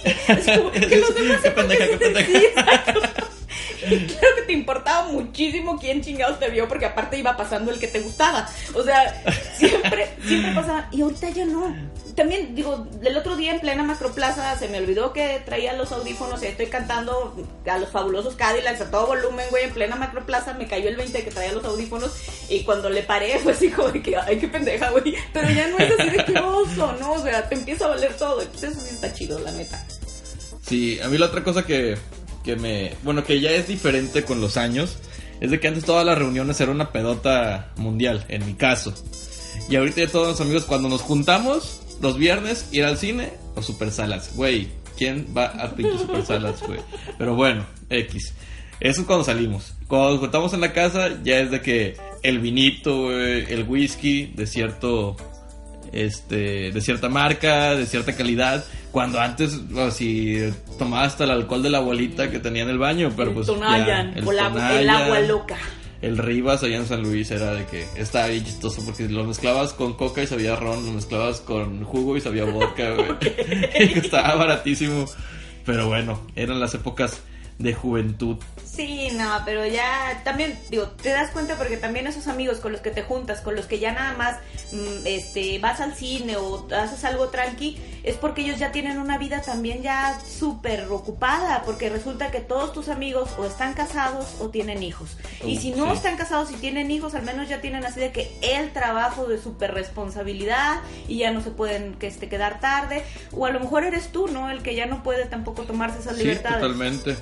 Es 0.05 0.47
como 0.59 0.71
que 0.73 0.97
los 0.97 1.15
demás 1.15 1.41
Qué 1.43 1.51
pendeja, 1.51 1.87
qué 1.87 1.97
pendeja. 1.97 3.15
claro 3.89 4.37
que 4.37 4.43
te 4.47 4.53
importaba 4.53 5.09
muchísimo 5.09 5.79
quién 5.79 6.03
chingados 6.03 6.39
te 6.39 6.51
vio, 6.51 6.69
porque 6.69 6.87
aparte 6.87 7.19
iba 7.19 7.37
pasando 7.37 7.73
el 7.73 7.79
que 7.79 7.89
te 7.89 8.01
gustaba. 8.01 8.49
O 8.75 8.83
sea, 8.83 9.23
siempre, 9.57 10.09
siempre 10.25 10.53
pasaban. 10.55 10.87
Y 10.93 11.03
ahorita 11.03 11.31
ya 11.31 11.45
no. 11.45 11.75
También, 12.15 12.55
digo, 12.55 12.87
el 13.03 13.17
otro 13.17 13.37
día 13.37 13.53
en 13.53 13.61
plena 13.61 13.83
Macroplaza 13.83 14.59
se 14.59 14.69
me 14.69 14.79
olvidó 14.79 15.15
que 15.15 15.41
traía 15.47 15.73
los 15.73 15.93
audífonos 15.93 16.43
y 16.43 16.47
estoy 16.47 16.67
cantando 16.67 17.35
a 17.67 17.79
los 17.79 17.89
fabulosos 17.89 18.35
Cadillacs 18.35 18.83
a 18.83 18.91
todo 18.91 19.07
volumen, 19.07 19.47
güey, 19.51 19.65
en 19.65 19.73
plena 19.73 19.97
Macroplaza. 19.97 20.53
Me 20.55 20.67
cayó 20.67 20.91
el 20.91 20.97
20 20.97 21.25
que 21.25 21.31
traía 21.31 21.53
los 21.53 21.65
audífonos 21.65 22.13
y 22.51 22.65
cuando 22.65 22.91
le 22.91 23.03
paré 23.03 23.39
fue 23.39 23.53
así 23.53 23.71
como 23.71 23.89
de 23.89 24.03
que, 24.03 24.17
ay, 24.17 24.39
qué 24.39 24.49
pendeja, 24.49 24.91
güey. 24.91 25.15
Pero 25.33 25.51
ya 25.51 25.69
no 25.69 25.79
es 25.79 25.99
así 25.99 26.11
de 26.11 26.25
que 26.25 26.39
oso, 26.39 26.93
¿no? 27.01 27.13
O 27.13 27.23
sea, 27.23 27.49
te 27.49 27.55
empieza 27.55 27.87
a 27.87 27.89
valer 27.89 28.15
todo. 28.15 28.43
Entonces 28.43 28.73
eso 28.73 28.81
sí 28.81 28.95
está 28.95 29.13
chido, 29.13 29.39
la 29.39 29.53
neta. 29.53 29.83
Sí, 30.61 31.01
a 31.01 31.09
mí 31.09 31.19
la 31.19 31.27
otra 31.27 31.43
cosa 31.43 31.65
que, 31.65 31.97
que 32.43 32.57
me... 32.57 32.93
Bueno, 33.03 33.25
que 33.25 33.41
ya 33.41 33.51
es 33.51 33.69
diferente 33.69 34.25
con 34.25 34.41
los 34.41 34.57
años, 34.57 34.99
es 35.41 35.51
de 35.51 35.61
que 35.61 35.69
antes 35.69 35.85
todas 35.85 36.07
las 36.07 36.19
reuniones 36.19 36.61
era 36.61 36.71
una 36.71 36.93
pedota 36.93 37.73
mundial, 37.77 38.25
en 38.29 38.47
mi 38.47 38.55
caso. 38.55 38.95
Y 39.69 39.77
ahorita 39.77 40.01
ya 40.01 40.09
todos 40.09 40.29
los 40.29 40.41
amigos 40.41 40.65
cuando 40.65 40.89
nos 40.89 41.03
juntamos 41.03 41.81
los 42.01 42.19
viernes 42.19 42.69
ir 42.73 42.85
al 42.85 42.99
cine 42.99 43.33
o 43.55 43.63
super 43.63 43.91
salas. 43.91 44.35
Güey, 44.35 44.69
¿quién 44.99 45.29
va 45.37 45.47
a 45.47 45.75
pinche 45.75 45.99
super 45.99 46.25
salas, 46.25 46.63
güey? 46.67 46.81
Pero 47.19 47.35
bueno, 47.35 47.65
X. 47.91 48.35
Eso 48.81 49.01
es 49.01 49.07
cuando 49.07 49.25
salimos. 49.25 49.75
Cuando 49.87 50.11
nos 50.11 50.21
juntamos 50.21 50.53
en 50.55 50.61
la 50.61 50.73
casa 50.73 51.23
ya 51.23 51.39
es 51.39 51.51
de 51.51 51.61
que 51.61 51.97
el 52.23 52.41
vinito, 52.41 53.13
el 53.13 53.65
whisky 53.69 54.27
de 54.27 54.47
cierto 54.47 55.17
este 55.93 56.71
de 56.73 56.81
cierta 56.81 57.09
marca, 57.09 57.75
de 57.75 57.87
cierta 57.87 58.15
calidad, 58.17 58.65
cuando 58.91 59.21
antes 59.21 59.61
o 59.75 59.91
si 59.91 60.39
tomaba 60.79 61.05
hasta 61.05 61.25
el 61.25 61.31
alcohol 61.31 61.63
de 61.63 61.71
la 61.71 61.79
abuelita 61.79 62.31
que 62.31 62.39
tenía 62.39 62.63
en 62.63 62.71
el 62.71 62.79
baño, 62.79 63.13
pero 63.17 63.33
pues 63.35 63.47
Tonayan, 63.47 64.13
ya, 64.15 64.19
el 64.21 64.27
o 64.29 64.33
la- 64.33 64.49
Tonayan, 64.49 64.79
el 64.81 64.91
agua 64.91 65.21
loca. 65.21 65.57
el 66.03 66.19
Rivas 66.19 66.63
allá 66.63 66.77
en 66.79 66.87
San 66.87 67.03
Luis 67.03 67.31
era 67.31 67.55
de 67.55 67.65
que 67.67 67.87
estaba 67.97 68.27
bien 68.27 68.45
chistoso 68.45 68.83
porque 68.85 69.09
lo 69.09 69.25
mezclabas 69.25 69.73
con 69.73 69.95
coca 69.95 70.23
y 70.23 70.27
sabía 70.27 70.57
ron, 70.57 70.85
lo 70.85 70.93
mezclabas 70.93 71.41
con 71.41 71.85
jugo 71.85 72.17
y 72.17 72.21
sabía 72.21 72.45
vodka, 72.45 72.91
güey. 72.91 73.09
Estaba 73.75 74.35
baratísimo. 74.35 75.05
Pero 75.65 75.87
bueno, 75.87 76.21
eran 76.35 76.59
las 76.59 76.75
épocas 76.75 77.21
de 77.59 77.75
juventud. 77.75 78.37
Sí, 78.65 79.11
no, 79.13 79.43
pero 79.45 79.67
ya 79.67 80.23
también, 80.25 80.59
digo, 80.71 80.87
te 80.89 81.11
das 81.11 81.31
cuenta 81.31 81.57
porque 81.57 81.77
también 81.77 82.07
esos 82.07 82.27
amigos 82.27 82.59
con 82.59 82.73
los 82.73 82.81
que 82.81 82.91
te 82.91 83.03
juntas, 83.03 83.41
con 83.43 83.55
los 83.55 83.67
que 83.67 83.79
ya 83.79 83.93
nada 83.93 84.17
más 84.17 84.37
mm, 84.73 85.07
este, 85.07 85.59
vas 85.59 85.81
al 85.81 85.95
cine 85.95 86.37
o 86.39 86.67
haces 86.75 87.05
algo 87.05 87.29
tranqui, 87.29 87.79
es 88.03 88.17
porque 88.17 88.41
ellos 88.41 88.59
ya 88.59 88.73
tienen 88.73 88.99
una 88.99 89.19
vida 89.19 89.43
también 89.43 89.83
ya 89.83 90.19
súper 90.27 90.87
ocupada, 90.91 91.63
porque 91.67 91.91
resulta 91.91 92.31
que 92.31 92.41
todos 92.41 92.73
tus 92.73 92.89
amigos 92.89 93.29
o 93.39 93.45
están 93.45 93.75
casados 93.75 94.37
o 94.41 94.49
tienen 94.49 94.83
hijos. 94.83 95.17
y 95.45 95.59
Uh, 95.59 95.61
si 95.61 95.71
no 95.73 95.91
sí. 95.91 95.97
están 95.99 96.17
casados 96.17 96.51
y 96.51 96.55
tienen 96.55 96.91
hijos, 96.91 97.15
al 97.15 97.23
menos 97.25 97.49
ya 97.51 97.61
tienen 97.61 97.85
así 97.85 98.01
de 98.01 98.11
que 98.11 98.35
el 98.41 98.73
trabajo 98.73 99.27
de 99.27 99.39
súper 99.41 99.75
responsabilidad 99.75 100.81
y 101.09 101.19
ya 101.19 101.31
no 101.31 101.43
se 101.43 101.51
pueden 101.51 101.95
que 101.95 102.07
este, 102.07 102.29
quedar 102.31 102.59
tarde, 102.59 103.05
o 103.33 103.45
a 103.45 103.51
lo 103.51 103.61
mejor 103.61 103.85
eres 103.85 104.09
tú, 104.13 104.29
¿no? 104.29 104.51
El 104.51 104.63
que 104.63 104.75
ya 104.75 104.87
no 104.87 105.03
puede 105.03 105.27
tampoco 105.27 105.65
tomarse 105.65 105.99
esas 105.99 106.17
Sí, 106.17 106.23
libertades. 106.23 106.59
totalmente. 106.61 107.17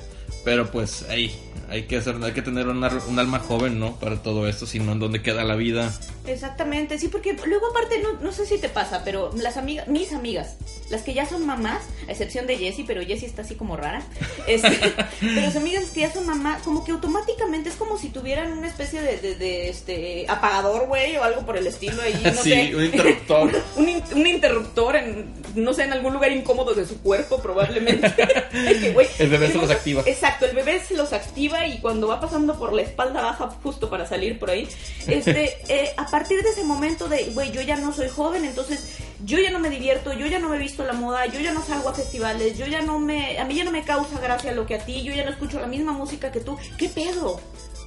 Pero 0.44 0.70
pues 0.70 1.04
ahí 1.09 1.38
hay 1.71 1.85
que 1.85 1.97
hacer, 1.97 2.17
hay 2.23 2.33
que 2.33 2.43
tener 2.43 2.67
una- 2.69 2.91
un 3.09 3.19
alma 3.19 3.39
joven, 3.39 3.79
¿no? 3.81 3.97
Para 3.97 4.23
todo 4.23 4.47
esto, 4.49 4.67
si 4.67 4.79
no, 4.81 4.93
¿en 4.93 4.99
dónde 4.99 5.23
queda 5.23 5.45
la 5.45 5.55
vida? 5.57 5.93
Exactamente, 6.27 6.99
sí, 6.99 7.09
porque 7.09 7.37
luego 7.47 7.69
aparte, 7.71 7.99
no, 8.00 8.12
no 8.21 8.33
sé 8.33 8.45
si 8.47 8.59
te 8.59 8.69
pasa, 8.69 9.03
pero 9.05 9.31
las 9.37 9.57
amigas, 9.57 9.89
mis 9.89 10.12
amigas, 10.12 10.57
las 10.91 11.03
que 11.03 11.15
ya 11.15 11.27
son 11.27 11.47
mamás, 11.47 11.83
a 12.09 12.12
excepción 12.12 12.47
de 12.47 12.57
Jessie, 12.59 12.85
pero 12.87 13.00
Jessie 13.05 13.27
está 13.27 13.43
así 13.43 13.55
como 13.55 13.77
rara, 13.77 14.03
este, 14.47 14.79
pero 15.21 15.41
las 15.41 15.57
amigas 15.57 15.85
que 15.91 16.00
ya 16.00 16.12
son 16.12 16.27
mamás, 16.27 16.62
como 16.62 16.85
que 16.85 16.93
automáticamente 16.93 17.71
es 17.71 17.75
como 17.77 17.99
si 17.99 18.09
tuvieran 18.11 18.53
una 18.53 18.69
especie 18.69 19.00
de, 19.00 19.17
de, 19.19 19.35
de, 19.37 19.69
este 19.71 20.27
apagador, 20.29 20.87
güey, 20.89 21.17
o 21.17 21.25
algo 21.25 21.45
por 21.47 21.57
el 21.57 21.67
estilo 21.67 22.00
ahí, 22.03 22.21
no 22.25 22.33
sí, 22.43 22.50
sé. 22.50 22.77
un 22.77 22.85
interruptor. 22.85 23.50
un, 23.77 23.89
in- 23.89 24.03
un 24.15 24.27
interruptor 24.27 24.97
en, 24.97 25.33
no 25.55 25.73
sé, 25.73 25.85
en 25.85 25.93
algún 25.93 26.12
lugar 26.12 26.31
incómodo 26.33 26.75
de 26.75 26.87
su 26.87 27.00
cuerpo, 27.00 27.41
probablemente. 27.41 28.12
Que, 28.12 28.95
El 29.19 29.31
bebé 29.31 29.49
se 29.50 29.59
los 29.59 29.71
activa. 29.71 30.03
Exacto, 30.07 30.47
el 30.47 30.55
bebé 30.55 30.81
se 30.81 30.95
los 30.97 31.12
activa 31.12 31.60
y 31.67 31.79
cuando 31.79 32.08
va 32.08 32.21
pasando 32.21 32.58
por 32.58 32.73
la 32.73 32.82
espalda 32.82 33.23
baja 33.23 33.50
justo 33.63 33.89
para 33.91 34.06
salir 34.06 34.39
por 34.39 34.50
ahí, 34.50 34.69
este, 35.06 35.58
eh, 35.69 35.95
a 35.97 36.06
partir 36.06 36.43
de 36.43 36.50
ese 36.50 36.65
momento 36.65 37.08
de, 37.08 37.26
güey, 37.34 37.52
yo 37.52 37.63
ya 37.63 37.76
no 37.76 37.93
soy 37.93 38.08
joven, 38.08 38.45
entonces 38.45 38.99
yo 39.25 39.39
ya 39.39 39.50
no 39.50 39.58
me 39.58 39.71
divierto, 39.71 40.13
yo 40.13 40.26
ya 40.26 40.39
no 40.39 40.49
me 40.49 40.56
he 40.56 40.58
visto 40.58 40.84
la 40.84 40.93
moda, 40.93 41.26
yo 41.26 41.41
ya 41.41 41.52
no 41.52 41.63
salgo 41.63 41.91
a 41.91 41.95
festivales, 41.95 42.56
yo 42.58 42.67
ya 42.67 42.80
no 42.82 42.99
me, 42.99 43.39
a 43.39 43.45
mí 43.45 43.54
ya 43.54 43.65
no 43.65 43.71
me 43.71 43.84
causa 43.84 44.19
gracia 44.21 44.52
lo 44.52 44.67
que 44.67 44.76
a 44.76 44.84
ti, 44.84 45.02
yo 45.02 45.13
ya 45.13 45.25
no 45.25 45.30
escucho 45.30 45.61
la 45.61 45.67
misma 45.67 45.93
música 45.93 46.32
que 46.32 46.41
tú, 46.41 46.56
¿qué 46.78 46.89
pedo? 46.89 47.41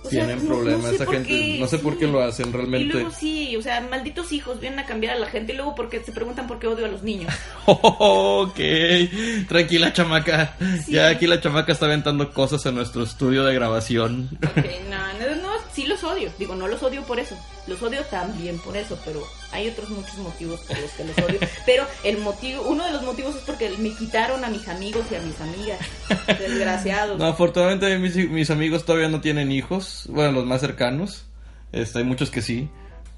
O 0.05 0.09
sea, 0.09 0.25
Tienen 0.25 0.37
no- 0.39 0.43
no 0.43 0.55
problemas 0.55 0.89
sé 0.89 0.95
esa 0.95 1.05
por 1.05 1.13
gente, 1.15 1.29
qué, 1.29 1.57
no 1.59 1.67
sé 1.67 1.77
por 1.79 1.93
sí. 1.93 1.99
qué 1.99 2.07
lo 2.07 2.21
hacen 2.21 2.49
Y 2.49 2.51
realmente. 2.51 2.93
luego 2.93 3.11
sí, 3.11 3.55
o 3.55 3.61
sea, 3.61 3.79
malditos 3.81 4.31
hijos 4.33 4.59
vienen 4.59 4.79
a 4.79 4.85
cambiar 4.85 5.15
a 5.15 5.19
la 5.19 5.27
gente 5.27 5.53
y 5.53 5.55
luego 5.55 5.75
porque 5.75 6.01
se 6.01 6.11
preguntan 6.11 6.45
por 6.47 6.59
qué 6.59 6.67
odio 6.67 6.85
a 6.85 6.89
los 6.89 7.03
niños. 7.03 7.33
ok, 7.65 8.59
tranquila 9.47 9.93
chamaca. 9.93 10.55
Sí. 10.85 10.93
Ya 10.93 11.07
aquí 11.09 11.27
la 11.27 11.39
chamaca 11.41 11.71
está 11.71 11.85
aventando 11.85 12.31
cosas 12.33 12.65
en 12.65 12.75
nuestro 12.75 13.03
estudio 13.03 13.43
de 13.43 13.53
grabación. 13.53 14.29
Ok, 14.43 14.65
no, 14.89 14.97
no, 15.19 15.35
no, 15.41 15.49
sí 15.73 15.85
los 15.85 16.03
odio. 16.03 16.29
Digo, 16.37 16.55
no 16.55 16.67
los 16.67 16.81
odio 16.83 17.01
por 17.03 17.19
eso. 17.19 17.35
Los 17.67 17.81
odio 17.81 18.03
también 18.05 18.57
por 18.59 18.75
eso, 18.75 18.97
pero 19.05 19.25
hay 19.51 19.69
otros 19.69 19.89
muchos 19.89 20.17
motivos 20.17 20.59
por 20.61 20.77
los 20.79 20.91
que 20.91 21.03
los 21.05 21.17
odio. 21.17 21.39
Pero 21.65 21.85
el 22.03 22.17
motivo, 22.17 22.63
uno 22.63 22.83
de 22.83 22.91
los 22.91 23.03
motivos 23.03 23.35
es 23.35 23.41
porque 23.43 23.69
me 23.77 23.91
quitaron 23.91 24.43
a 24.43 24.49
mis 24.49 24.67
amigos 24.67 25.05
y 25.11 25.15
a 25.15 25.21
mis 25.21 25.39
amigas. 25.39 25.79
Desgraciados. 26.27 27.17
No, 27.17 27.25
afortunadamente 27.25 27.97
mis, 27.99 28.15
mis 28.29 28.49
amigos 28.49 28.83
todavía 28.85 29.07
no 29.07 29.21
tienen 29.21 29.51
hijos, 29.51 30.07
bueno, 30.09 30.31
los 30.31 30.45
más 30.45 30.61
cercanos. 30.61 31.25
Este, 31.71 31.99
hay 31.99 32.03
muchos 32.03 32.29
que 32.31 32.41
sí. 32.41 32.69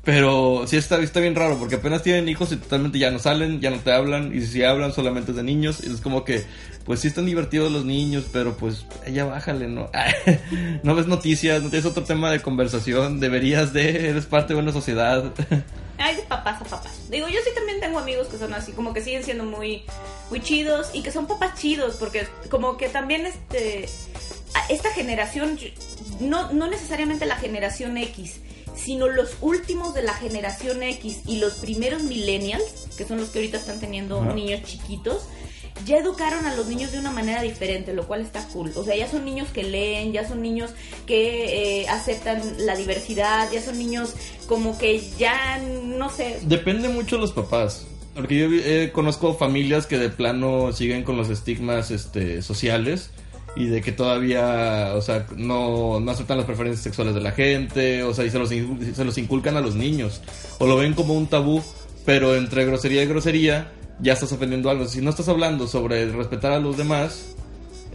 Pero 0.06 0.66
sí 0.68 0.78
está, 0.78 1.00
está 1.00 1.20
bien 1.20 1.34
raro 1.34 1.58
porque 1.58 1.76
apenas 1.76 2.04
tienen 2.04 2.30
hijos 2.30 2.52
y 2.52 2.58
totalmente 2.58 3.00
ya 3.00 3.10
no 3.10 3.18
salen, 3.18 3.60
ya 3.60 3.72
no 3.72 3.80
te 3.80 3.92
hablan. 3.92 4.38
Y 4.38 4.42
si 4.42 4.64
hablan 4.64 4.94
solamente 4.94 5.32
es 5.32 5.38
de 5.38 5.42
niños. 5.42 5.82
Y 5.84 5.92
es 5.92 6.00
como 6.00 6.24
que, 6.24 6.46
pues 6.86 7.00
sí 7.00 7.08
están 7.08 7.26
divertidos 7.26 7.72
los 7.72 7.86
niños, 7.86 8.26
pero 8.32 8.56
pues 8.56 8.86
ya 9.12 9.26
bájale, 9.26 9.68
¿no? 9.68 9.90
no 10.84 10.94
ves 10.94 11.08
noticias, 11.08 11.64
no 11.64 11.72
tienes 11.72 11.88
otro 11.88 12.04
tema 12.04 12.30
de 12.30 12.40
conversación. 12.40 13.20
Deberías 13.20 13.74
de, 13.74 14.10
eres 14.12 14.28
parte 14.28 14.54
de 14.54 14.60
una 14.60 14.72
sociedad. 14.72 15.34
Hay 15.98 16.16
de 16.18 16.22
papás 16.22 16.62
a 16.62 16.66
papás. 16.66 17.10
Digo, 17.10 17.28
yo 17.28 17.40
sí 17.44 17.50
también 17.56 17.80
tengo 17.80 17.98
amigos 17.98 18.28
que 18.28 18.38
son 18.38 18.54
así, 18.54 18.74
como 18.74 18.94
que 18.94 19.02
siguen 19.02 19.24
siendo 19.24 19.44
muy, 19.44 19.86
muy 20.30 20.40
chidos 20.40 20.92
y 20.94 21.02
que 21.02 21.12
son 21.12 21.26
papás 21.26 21.60
chidos, 21.60 21.96
porque 21.96 22.28
como 22.52 22.78
que 22.78 22.90
también 22.90 23.26
este, 23.26 23.86
esta 24.70 24.90
generación, 24.92 25.58
no, 26.20 26.52
no 26.52 26.68
necesariamente 26.68 27.26
la 27.26 27.38
generación 27.38 27.98
X, 27.98 28.42
sino 28.76 29.08
los 29.08 29.38
últimos 29.42 29.94
de 29.94 30.04
la 30.04 30.14
generación 30.14 30.84
X 30.84 31.22
y 31.26 31.38
los 31.38 31.56
primeros 31.56 32.04
millennials, 32.04 32.64
que 32.98 33.06
son 33.06 33.18
los 33.18 33.30
que 33.30 33.40
ahorita 33.40 33.58
están 33.58 33.80
teniendo 33.80 34.24
niños 34.34 34.64
chiquitos, 34.64 35.24
ya 35.86 35.98
educaron 35.98 36.46
a 36.46 36.56
los 36.56 36.68
niños 36.68 36.92
de 36.92 37.00
una 37.00 37.12
manera 37.12 37.42
diferente, 37.42 37.94
lo 37.94 38.08
cual 38.08 38.22
está 38.22 38.48
cool. 38.48 38.72
O 38.76 38.84
sea, 38.84 38.96
ya 38.96 39.10
son 39.10 39.26
niños 39.26 39.50
que 39.50 39.64
leen, 39.64 40.14
ya 40.14 40.28
son 40.28 40.42
niños 40.42 40.72
que 41.06 41.82
eh, 41.82 41.88
aceptan 41.90 42.42
la 42.60 42.76
diversidad, 42.76 43.52
ya 43.52 43.62
son 43.62 43.78
niños 43.78 44.14
como 44.48 44.78
que 44.78 45.02
ya, 45.18 45.60
no 45.60 46.10
sé, 46.10 46.40
Depende 46.44 46.88
mucho 46.90 47.18
de 47.18 47.22
los 47.22 47.32
papás. 47.34 47.88
Porque 48.16 48.38
yo 48.38 48.48
eh, 48.50 48.92
conozco 48.94 49.34
familias 49.34 49.86
que 49.88 49.98
de 49.98 50.10
plano 50.10 50.72
siguen 50.72 51.04
con 51.04 51.18
los 51.18 51.30
estigmas 51.30 51.92
este, 51.92 52.42
sociales 52.42 53.12
y 53.56 53.68
de 53.68 53.82
que 53.82 53.92
todavía, 53.92 54.94
o 54.96 55.02
sea, 55.02 55.26
no, 55.38 56.00
no 56.00 56.12
aceptan 56.12 56.38
las 56.38 56.46
preferencias 56.46 56.84
sexuales 56.84 57.16
de 57.16 57.22
la 57.22 57.32
gente, 57.32 58.04
o 58.04 58.14
sea, 58.14 58.26
y 58.26 58.30
se 58.30 58.40
los, 58.40 58.50
se 58.50 59.06
los 59.06 59.18
inculcan 59.18 59.56
a 59.58 59.62
los 59.62 59.76
niños, 59.76 60.22
o 60.60 60.68
lo 60.68 60.78
ven 60.78 60.94
como 60.94 61.14
un 61.14 61.28
tabú, 61.28 61.64
pero 62.06 62.36
entre 62.36 62.66
grosería 62.66 63.04
y 63.04 63.08
grosería 63.08 63.72
ya 64.00 64.14
estás 64.14 64.32
ofendiendo 64.32 64.70
algo. 64.70 64.86
Si 64.88 65.02
no 65.02 65.10
estás 65.10 65.30
hablando 65.30 65.68
sobre 65.68 66.12
respetar 66.12 66.52
a 66.52 66.60
los 66.60 66.78
demás, 66.78 67.36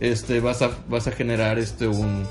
este, 0.01 0.41
vas 0.41 0.63
a, 0.63 0.71
vas 0.89 1.07
a 1.07 1.13
generar 1.13 1.59
este, 1.59 1.87
un, 1.87 2.27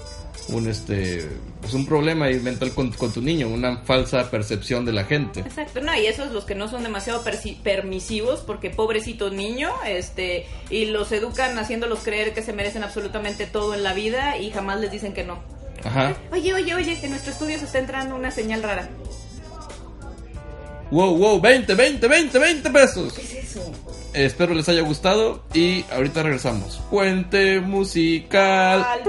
un, 0.47 0.67
este, 0.67 1.28
pues 1.62 1.73
un 1.73 1.86
problema 1.86 2.28
mental 2.28 2.73
con, 2.73 2.91
con 2.91 3.12
tu 3.12 3.21
niño, 3.21 3.47
una 3.47 3.78
falsa 3.78 4.30
percepción 4.32 4.86
de 4.86 4.93
la 4.93 5.04
gente. 5.04 5.41
Exacto, 5.41 5.82
no, 5.82 5.95
y 5.95 6.06
esos 6.08 6.32
los 6.32 6.45
que 6.45 6.56
no 6.56 6.67
son 6.67 6.84
demasiado 6.84 7.23
permisivos, 7.63 8.41
porque 8.41 8.69
pobrecito 8.69 9.30
niño, 9.30 9.71
este, 9.86 10.45
y 10.69 10.86
los 10.86 11.12
educan 11.12 11.58
haciéndolos 11.58 11.99
creer 11.99 12.34
que 12.34 12.41
se 12.41 12.54
merecen 12.54 12.84
absolutamente 12.84 13.45
todo 13.45 13.73
en 13.73 13.84
la 13.84 13.93
vida 13.93 14.38
y 14.38 14.52
jamás 14.52 14.80
les 14.80 14.91
dicen 14.91 15.13
que 15.13 15.23
no. 15.23 15.39
Ajá. 15.84 16.15
Oye, 16.32 16.54
oye, 16.54 16.75
oye, 16.75 16.97
en 17.02 17.12
nuestro 17.12 17.32
estudio 17.32 17.58
se 17.60 17.65
está 17.65 17.80
entrando 17.80 18.15
una 18.15 18.32
señal 18.32 18.63
rara. 18.63 18.89
Wow, 20.91 21.15
wow, 21.17 21.39
20, 21.41 21.75
20, 21.75 22.08
20, 22.08 22.39
20 22.39 22.69
pesos. 22.71 23.13
¿Qué 23.13 23.21
es 23.21 23.34
eso? 23.52 23.71
Espero 24.13 24.56
les 24.56 24.67
haya 24.69 24.82
gustado 24.82 25.43
y 25.54 25.86
ahorita 25.91 26.23
regresamos. 26.23 26.78
Puente 26.89 27.60
musical. 27.60 28.84
Al- 28.84 29.02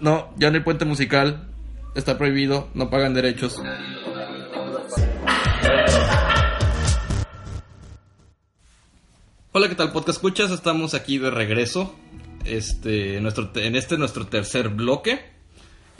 No, 0.00 0.28
ya 0.36 0.50
no 0.50 0.56
hay 0.58 0.62
puente 0.62 0.84
musical. 0.84 1.48
Está 1.94 2.18
prohibido, 2.18 2.68
no 2.74 2.90
pagan 2.90 3.14
derechos. 3.14 3.60
Hola, 9.52 9.68
¿qué 9.68 9.74
tal 9.74 9.92
podcast 9.92 10.16
escuchas? 10.18 10.50
Estamos 10.50 10.94
aquí 10.94 11.18
de 11.18 11.30
regreso. 11.30 11.94
Este, 12.44 13.20
nuestro, 13.20 13.50
en 13.56 13.76
este 13.76 13.98
nuestro 13.98 14.26
tercer 14.26 14.70
bloque. 14.70 15.20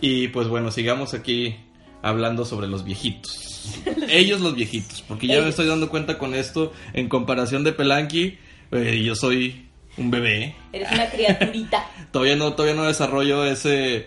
Y 0.00 0.28
pues 0.28 0.48
bueno, 0.48 0.70
sigamos 0.70 1.14
aquí 1.14 1.56
hablando 2.02 2.44
sobre 2.44 2.66
los 2.68 2.84
viejitos. 2.84 3.80
Ellos 4.08 4.40
los 4.40 4.54
viejitos, 4.54 5.02
porque 5.02 5.26
ya 5.26 5.40
me 5.40 5.48
estoy 5.48 5.66
dando 5.66 5.88
cuenta 5.88 6.18
con 6.18 6.34
esto, 6.34 6.72
en 6.92 7.08
comparación 7.08 7.64
de 7.64 7.72
Pelanqui, 7.72 8.38
eh, 8.72 9.02
yo 9.04 9.14
soy 9.14 9.68
un 9.96 10.10
bebé. 10.10 10.54
Eres 10.72 10.90
una 10.92 11.08
criaturita. 11.08 11.86
Todavía 12.12 12.36
no, 12.36 12.52
todavía 12.54 12.74
no 12.74 12.86
desarrollo 12.86 13.44
ese. 13.44 14.06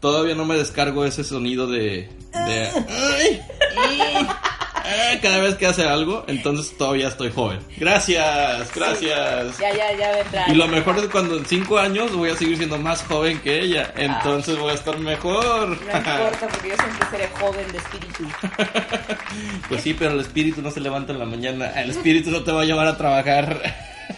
Todavía 0.00 0.34
no 0.34 0.44
me 0.44 0.56
descargo 0.56 1.04
ese 1.04 1.24
sonido 1.24 1.66
de. 1.68 2.08
de 2.32 2.70
ay, 4.86 5.18
cada 5.18 5.38
vez 5.38 5.56
que 5.56 5.66
hace 5.66 5.84
algo, 5.84 6.24
entonces 6.28 6.76
todavía 6.76 7.08
estoy 7.08 7.30
joven. 7.30 7.58
Gracias, 7.76 8.74
gracias. 8.74 9.58
Ya, 9.58 9.74
ya, 9.74 9.96
ya 9.96 10.12
vendrá. 10.16 10.44
Y 10.48 10.54
lo 10.54 10.68
mejor 10.68 10.98
es 10.98 11.06
cuando 11.06 11.36
en 11.36 11.44
cinco 11.46 11.78
años 11.78 12.14
voy 12.14 12.30
a 12.30 12.36
seguir 12.36 12.56
siendo 12.56 12.78
más 12.78 13.02
joven 13.02 13.40
que 13.40 13.60
ella. 13.60 13.92
Entonces 13.96 14.58
voy 14.58 14.70
a 14.70 14.74
estar 14.74 14.98
mejor. 14.98 15.68
No 15.68 15.74
importa, 15.74 16.48
porque 16.50 16.68
yo 16.68 16.76
siempre 16.76 17.06
seré 17.10 17.28
joven 17.38 17.72
de 17.72 17.78
espíritu. 17.78 18.24
Pues 19.68 19.82
sí, 19.82 19.94
pero 19.94 20.12
el 20.12 20.20
espíritu 20.20 20.62
no 20.62 20.70
se 20.70 20.80
levanta 20.80 21.12
en 21.12 21.18
la 21.18 21.24
mañana. 21.26 21.68
El 21.80 21.90
espíritu 21.90 22.30
no 22.30 22.42
te 22.42 22.52
va 22.52 22.62
a 22.62 22.64
llevar 22.64 22.86
a 22.86 22.96
trabajar. 22.96 23.60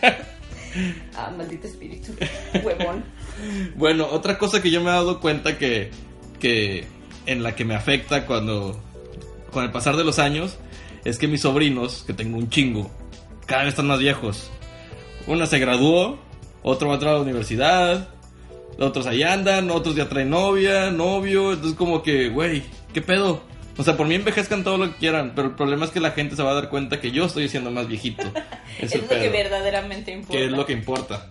Ah, 1.17 1.33
maldito 1.37 1.67
espíritu. 1.67 2.13
Huevón. 2.63 3.05
Bueno, 3.75 4.07
otra 4.07 4.39
cosa 4.39 4.63
que 4.63 4.71
yo 4.71 4.81
me 4.81 4.91
he 4.91 4.93
dado 4.93 5.19
cuenta 5.21 5.59
que, 5.59 5.91
que 6.39 6.87
en 7.27 7.43
la 7.43 7.57
que 7.57 7.65
me 7.65 7.75
afecta 7.75 8.27
cuando 8.27 8.81
con 9.51 9.65
el 9.65 9.71
pasar 9.71 9.97
de 9.97 10.05
los 10.05 10.19
años 10.19 10.59
es 11.05 11.19
que 11.19 11.29
mis 11.29 11.43
sobrinos, 11.43 12.05
que 12.07 12.13
tengo 12.13 12.39
un 12.39 12.51
chingo, 12.51 12.91
cada 13.47 13.63
vez 13.63 13.71
están 13.71 13.87
más 13.87 13.99
viejos. 13.99 14.51
Una 15.27 15.47
se 15.47 15.59
graduó, 15.59 16.19
otro 16.63 16.89
va 16.89 16.95
a 16.95 16.97
entrar 16.97 17.15
a 17.15 17.17
la 17.17 17.23
universidad, 17.23 18.09
otros 18.79 19.07
ahí 19.07 19.23
andan, 19.23 19.71
otros 19.71 19.95
ya 19.95 20.09
traen 20.09 20.31
novia, 20.31 20.91
novio, 20.91 21.53
entonces 21.53 21.77
como 21.77 22.03
que, 22.03 22.29
güey, 22.29 22.63
¿qué 22.93 23.03
pedo? 23.03 23.43
O 23.77 23.85
sea, 23.85 23.97
por 23.97 24.07
mí 24.07 24.17
envejezcan 24.17 24.65
todo 24.65 24.77
lo 24.77 24.91
que 24.93 24.97
quieran, 24.97 25.33
pero 25.35 25.49
el 25.49 25.55
problema 25.55 25.85
es 25.85 25.93
que 25.93 26.01
la 26.01 26.11
gente 26.11 26.35
se 26.35 26.43
va 26.43 26.51
a 26.51 26.55
dar 26.55 26.69
cuenta 26.69 27.01
que 27.01 27.13
yo 27.13 27.27
estoy 27.27 27.49
siendo 27.49 27.71
más 27.71 27.87
viejito. 27.87 28.25
Es 28.79 28.95
lo 28.95 29.09
que 29.09 29.29
verdaderamente 29.29 30.13
importa. 30.13 30.33
que 30.33 30.45
es 30.45 30.53
lo 30.53 30.65
que 30.65 30.73
importa. 30.73 31.31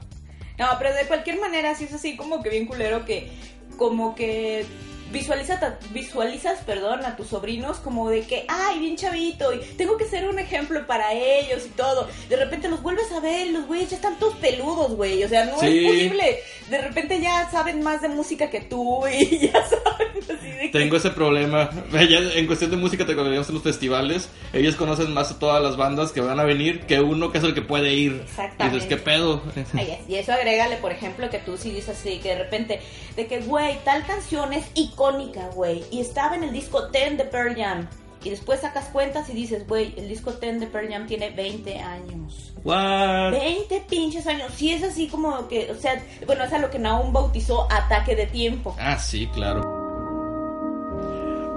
No, 0.57 0.65
pero 0.77 0.93
de 0.93 1.05
cualquier 1.05 1.39
manera 1.39 1.75
sí 1.75 1.85
es 1.85 1.93
así 1.93 2.17
como 2.17 2.43
que 2.43 2.49
bien 2.49 2.65
culero 2.65 3.05
que 3.05 3.29
como 3.77 4.15
que 4.15 4.65
visualiza 5.11 5.77
visualizas, 5.91 6.59
perdón, 6.65 7.05
a 7.05 7.15
tus 7.15 7.27
sobrinos 7.27 7.77
como 7.77 8.09
de 8.09 8.21
que, 8.21 8.45
ay, 8.47 8.79
bien 8.79 8.95
chavito, 8.95 9.53
y 9.53 9.59
tengo 9.77 9.97
que 9.97 10.05
ser 10.05 10.27
un 10.27 10.39
ejemplo 10.39 10.85
para 10.85 11.13
ellos 11.13 11.65
y 11.65 11.69
todo. 11.69 12.07
De 12.29 12.35
repente 12.35 12.67
los 12.67 12.81
vuelves 12.81 13.11
a 13.11 13.19
ver, 13.19 13.47
los 13.49 13.67
güeyes 13.67 13.89
ya 13.89 13.95
están 13.97 14.17
todos 14.19 14.35
peludos, 14.35 14.95
güey. 14.95 15.23
O 15.23 15.29
sea, 15.29 15.45
no 15.45 15.59
Sí. 15.59 15.85
es 15.85 15.91
posible. 15.91 16.39
De 16.69 16.77
repente 16.79 17.19
ya 17.21 17.49
saben 17.49 17.81
más 17.81 18.01
de 18.01 18.09
música 18.09 18.49
que 18.49 18.61
tú 18.61 19.05
y 19.11 19.39
ya 19.47 19.53
saben 19.67 20.17
así 20.23 20.51
de 20.51 20.59
que... 20.71 20.79
Tengo 20.79 20.97
ese 20.97 21.11
problema. 21.11 21.69
En 21.93 22.47
cuestión 22.47 22.71
de 22.71 22.77
música, 22.77 23.05
te 23.05 23.13
cuando 23.13 23.29
veíamos 23.29 23.47
en 23.49 23.55
los 23.55 23.63
festivales, 23.63 24.29
ellos 24.53 24.75
conocen 24.75 25.13
más 25.13 25.31
a 25.31 25.39
todas 25.39 25.61
las 25.63 25.77
bandas 25.77 26.11
que 26.11 26.21
van 26.21 26.39
a 26.39 26.43
venir 26.43 26.81
que 26.81 26.99
uno 26.99 27.31
que 27.31 27.37
es 27.37 27.43
el 27.43 27.53
que 27.53 27.61
puede 27.61 27.93
ir. 27.93 28.21
Exactamente. 28.23 28.65
Y 28.65 28.69
dices, 28.81 28.89
¿qué 28.89 28.97
pedo? 28.97 29.41
Ay, 29.73 29.97
y 30.07 30.15
eso 30.15 30.33
agrégale, 30.33 30.77
por 30.77 30.91
ejemplo, 30.91 31.29
que 31.29 31.39
tú 31.39 31.57
sí 31.57 31.71
dices 31.71 31.97
así, 31.97 32.19
que 32.19 32.29
de 32.29 32.37
repente, 32.37 32.81
de 33.15 33.27
que, 33.27 33.39
güey, 33.41 33.77
tal 33.83 34.05
canción 34.05 34.53
es 34.53 34.65
icónica, 34.97 35.49
güey, 35.53 35.83
y 35.91 36.01
estaba 36.01 36.35
en 36.35 36.43
el 36.43 36.51
disco 36.51 36.87
10 36.87 37.19
de 37.19 37.23
Pearl 37.25 37.55
Jam. 37.55 37.87
Y 38.23 38.31
después 38.31 38.61
sacas 38.61 38.85
cuentas 38.85 39.29
y 39.29 39.33
dices, 39.33 39.67
güey, 39.67 39.93
el 39.95 40.09
disco 40.09 40.31
10 40.31 40.59
de 40.59 40.65
Pearl 40.67 40.89
Jam 40.89 41.05
tiene 41.05 41.29
20 41.29 41.79
años. 41.79 42.51
What? 42.63 43.31
20 43.31 43.85
pinches 43.87 44.25
años. 44.25 44.51
Sí 44.55 44.73
es 44.73 44.83
así 44.83 45.07
como 45.07 45.47
que, 45.47 45.71
o 45.71 45.75
sea, 45.75 46.03
bueno, 46.25 46.43
es 46.43 46.51
a 46.51 46.57
lo 46.57 46.71
que 46.71 46.79
Naum 46.79 47.13
bautizó 47.13 47.71
ataque 47.71 48.15
de 48.15 48.25
tiempo. 48.25 48.75
Ah, 48.79 48.97
sí, 48.97 49.27
claro. 49.27 49.61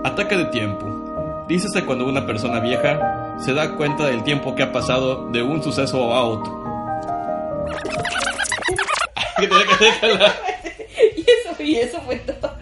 Ataque 0.05 0.37
de 0.37 0.45
tiempo. 0.47 1.47
Dícese 1.49 1.87
cuando 1.87 2.07
una 2.07 2.27
persona 2.27 2.61
vieja 2.61 3.37
se 3.41 3.55
da 3.55 3.77
cuenta 3.77 4.05
del 4.07 4.23
tiempo 4.23 4.55
que 4.55 4.63
ha 4.63 4.71
pasado 4.71 5.31
de 5.31 5.43
un 5.43 5.63
suceso 5.63 6.13
a 6.13 6.25
otro. 6.25 6.61
y 11.17 11.21
eso, 11.23 11.63
y 11.63 11.77
eso 11.77 12.01
fue 12.03 12.17
todo. 12.17 12.61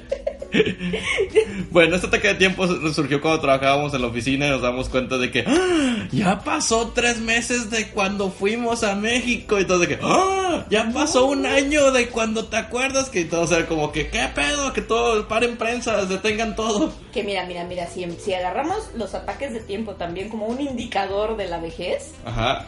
Bueno, 1.70 1.96
este 1.96 2.06
ataque 2.06 2.28
de 2.28 2.34
tiempo 2.36 2.66
surgió 2.92 3.20
cuando 3.20 3.40
trabajábamos 3.40 3.92
en 3.94 4.00
la 4.02 4.08
oficina 4.08 4.46
y 4.46 4.50
nos 4.50 4.62
damos 4.62 4.88
cuenta 4.88 5.18
de 5.18 5.30
que 5.30 5.44
¡Ah! 5.46 6.08
ya 6.10 6.40
pasó 6.40 6.92
tres 6.94 7.18
meses 7.18 7.70
de 7.70 7.88
cuando 7.88 8.30
fuimos 8.30 8.82
a 8.84 8.94
México 8.94 9.58
y 9.60 9.64
todo 9.66 9.80
de 9.80 9.88
que 9.88 9.98
¡Ah! 10.02 10.64
ya 10.70 10.90
pasó 10.92 11.26
un 11.26 11.44
año 11.46 11.92
de 11.92 12.08
cuando 12.08 12.46
te 12.46 12.56
acuerdas 12.56 13.10
que 13.10 13.24
todo 13.26 13.42
o 13.42 13.46
sea 13.46 13.66
como 13.66 13.92
que 13.92 14.08
qué 14.08 14.26
pedo 14.34 14.72
que 14.72 14.80
todo 14.80 15.28
paren 15.28 15.56
prensas 15.56 16.08
detengan 16.08 16.56
todo 16.56 16.92
Que 17.12 17.22
mira, 17.22 17.44
mira, 17.46 17.64
mira, 17.64 17.86
si, 17.86 18.06
si 18.18 18.32
agarramos 18.32 18.90
los 18.94 19.14
ataques 19.14 19.52
de 19.52 19.60
tiempo 19.60 19.92
también 19.94 20.28
como 20.30 20.46
un 20.46 20.60
indicador 20.60 21.36
de 21.36 21.46
la 21.48 21.58
vejez, 21.58 22.12
ajá 22.24 22.64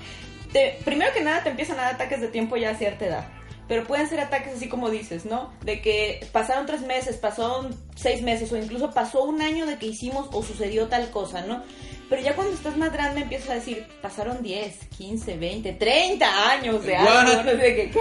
te- 0.52 0.78
primero 0.84 1.12
que 1.14 1.22
nada 1.22 1.42
te 1.42 1.50
empiezan 1.50 1.78
a 1.78 1.82
dar 1.82 1.94
ataques 1.94 2.20
de 2.20 2.28
tiempo 2.28 2.56
ya 2.56 2.70
a 2.70 2.74
cierta 2.74 3.06
edad. 3.06 3.28
Pero 3.70 3.84
pueden 3.84 4.08
ser 4.08 4.18
ataques 4.18 4.54
así 4.56 4.68
como 4.68 4.90
dices, 4.90 5.26
¿no? 5.26 5.52
De 5.62 5.80
que 5.80 6.26
pasaron 6.32 6.66
tres 6.66 6.80
meses, 6.80 7.16
pasaron 7.18 7.72
seis 7.94 8.20
meses 8.20 8.50
o 8.50 8.56
incluso 8.56 8.90
pasó 8.90 9.22
un 9.22 9.40
año 9.40 9.64
de 9.64 9.78
que 9.78 9.86
hicimos 9.86 10.28
o 10.32 10.42
sucedió 10.42 10.88
tal 10.88 11.08
cosa, 11.12 11.42
¿no? 11.42 11.62
Pero 12.08 12.20
ya 12.20 12.34
cuando 12.34 12.52
estás 12.52 12.76
más 12.76 12.92
grande 12.92 13.20
empiezas 13.20 13.50
a 13.50 13.54
decir, 13.54 13.86
pasaron 14.02 14.42
10, 14.42 14.76
15, 14.98 15.36
20, 15.36 15.72
30 15.74 16.50
años 16.50 16.82
de 16.82 16.96
algo, 16.96 17.44
no 17.44 17.44
de 17.44 17.76
que, 17.76 17.90
¿qué? 17.92 18.00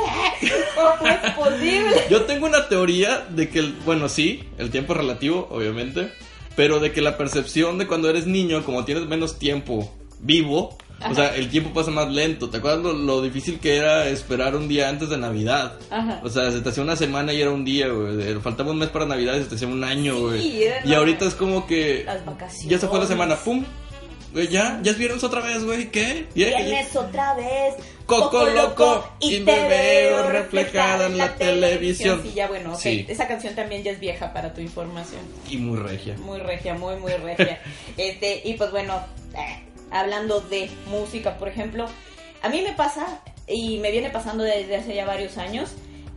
¿Cómo 0.73 1.07
es 1.07 1.31
posible? 1.33 1.95
yo 2.09 2.23
tengo 2.25 2.47
una 2.47 2.67
teoría 2.67 3.27
de 3.29 3.49
que 3.49 3.59
el, 3.59 3.73
bueno 3.85 4.09
sí 4.09 4.49
el 4.57 4.71
tiempo 4.71 4.93
es 4.93 4.97
relativo 4.97 5.49
obviamente 5.51 6.11
pero 6.55 6.79
de 6.79 6.91
que 6.91 7.01
la 7.01 7.15
percepción 7.15 7.77
de 7.77 7.85
cuando 7.85 8.09
eres 8.09 8.25
niño 8.25 8.65
como 8.65 8.85
tienes 8.85 9.05
menos 9.05 9.37
tiempo 9.37 9.95
vivo 10.19 10.79
o 11.07 11.15
sea, 11.15 11.35
el 11.35 11.49
tiempo 11.49 11.71
pasa 11.73 11.91
más 11.91 12.09
lento. 12.09 12.49
¿Te 12.49 12.57
acuerdas 12.57 12.81
lo, 12.83 12.93
lo 12.93 13.21
difícil 13.21 13.59
que 13.59 13.77
era 13.77 14.07
esperar 14.07 14.55
un 14.55 14.67
día 14.67 14.89
antes 14.89 15.09
de 15.09 15.17
Navidad? 15.17 15.73
Ajá. 15.89 16.19
O 16.23 16.29
sea, 16.29 16.51
se 16.51 16.61
te 16.61 16.69
hacía 16.69 16.83
una 16.83 16.95
semana 16.95 17.33
y 17.33 17.41
era 17.41 17.51
un 17.51 17.63
día, 17.63 17.87
güey. 17.87 18.35
Faltaba 18.41 18.71
un 18.71 18.79
mes 18.79 18.89
para 18.89 19.05
Navidad 19.05 19.35
y 19.35 19.43
se 19.43 19.49
te 19.49 19.55
hacía 19.55 19.67
un 19.67 19.83
año, 19.83 20.19
güey. 20.19 20.41
Sí, 20.41 20.63
era 20.63 20.85
y 20.85 20.93
ahorita 20.93 21.25
es 21.25 21.35
como 21.35 21.65
que... 21.65 22.03
Las 22.05 22.25
vacaciones. 22.25 22.69
Ya 22.69 22.79
se 22.79 22.87
fue 22.87 22.99
la 22.99 23.07
semana, 23.07 23.35
¡pum! 23.35 23.63
Güey, 24.33 24.47
ya, 24.47 24.79
ya 24.83 24.91
es 24.91 24.97
viernes 24.97 25.23
otra 25.23 25.41
vez, 25.41 25.63
güey. 25.63 25.89
¿Qué? 25.89 26.27
Vienes 26.35 26.95
otra 26.95 27.33
vez, 27.33 27.75
Coco 28.05 28.45
loco, 28.45 29.07
y 29.19 29.39
me 29.39 29.67
veo 29.67 30.29
reflejada 30.29 31.07
en 31.07 31.17
la 31.17 31.35
televisión. 31.35 32.21
Sí, 32.23 32.33
ya 32.35 32.47
bueno, 32.47 32.73
ok. 32.73 32.79
Sí. 32.79 33.05
Esa 33.07 33.27
canción 33.27 33.55
también 33.55 33.83
ya 33.83 33.91
es 33.91 33.99
vieja 33.99 34.31
para 34.31 34.53
tu 34.53 34.61
información. 34.61 35.21
Y 35.49 35.57
muy 35.57 35.79
regia. 35.79 36.15
Muy 36.17 36.39
regia, 36.39 36.75
muy, 36.75 36.95
muy 36.97 37.13
regia. 37.13 37.59
este, 37.97 38.41
y 38.45 38.53
pues 38.53 38.69
bueno, 38.71 39.03
eh, 39.35 39.63
hablando 39.91 40.41
de 40.41 40.69
música, 40.87 41.37
por 41.37 41.47
ejemplo, 41.47 41.87
a 42.41 42.49
mí 42.49 42.61
me 42.61 42.73
pasa, 42.73 43.21
y 43.47 43.79
me 43.79 43.91
viene 43.91 44.09
pasando 44.09 44.43
desde 44.43 44.77
hace 44.77 44.95
ya 44.95 45.05
varios 45.05 45.37
años, 45.37 45.71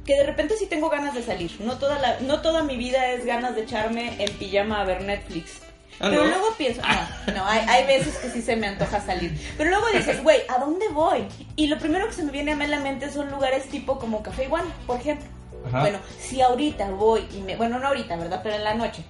que 0.05 0.17
de 0.17 0.25
repente 0.25 0.57
sí 0.57 0.67
tengo 0.67 0.91
ganas 0.91 1.15
de 1.15 1.23
salir. 1.23 1.53
No 1.61 1.79
toda, 1.79 1.99
la, 1.99 2.21
no 2.21 2.41
toda 2.41 2.63
mi 2.63 2.77
vida 2.77 3.13
es 3.13 3.25
ganas 3.25 3.55
de 3.55 3.63
echarme 3.63 4.23
en 4.23 4.31
pijama 4.37 4.81
a 4.81 4.85
ver 4.85 5.03
Netflix. 5.03 5.61
Ah, 6.01 6.09
Pero 6.11 6.25
¿no? 6.25 6.31
luego 6.31 6.55
pienso, 6.57 6.83
no, 6.83 7.35
no, 7.35 7.47
hay, 7.47 7.61
hay 7.69 7.87
veces 7.87 8.17
que 8.17 8.31
sí 8.31 8.43
se 8.43 8.57
me 8.57 8.67
antoja 8.67 9.01
salir. 9.01 9.39
Pero 9.57 9.71
luego 9.71 9.87
dices, 9.93 10.23
güey, 10.23 10.41
¿a 10.49 10.59
dónde 10.59 10.89
voy? 10.89 11.25
Y 11.55 11.69
lo 11.69 11.79
primero 11.79 12.09
que 12.09 12.15
se 12.15 12.25
me 12.25 12.33
viene 12.33 12.53
a 12.53 12.57
mí 12.57 12.65
a 12.65 12.69
la 12.69 12.81
mente 12.81 13.11
son 13.13 13.31
lugares 13.31 13.69
tipo 13.69 13.99
como 13.99 14.23
Café 14.23 14.45
Iguana, 14.45 14.75
por 14.87 14.99
ejemplo. 14.99 15.29
Ajá. 15.67 15.81
Bueno, 15.81 15.99
si 16.19 16.41
ahorita 16.41 16.91
voy 16.91 17.25
y 17.33 17.39
me, 17.43 17.55
bueno, 17.57 17.79
no 17.79 17.87
ahorita, 17.87 18.17
¿verdad? 18.17 18.41
Pero 18.43 18.57
en 18.57 18.65
la 18.65 18.75
noche, 18.75 19.05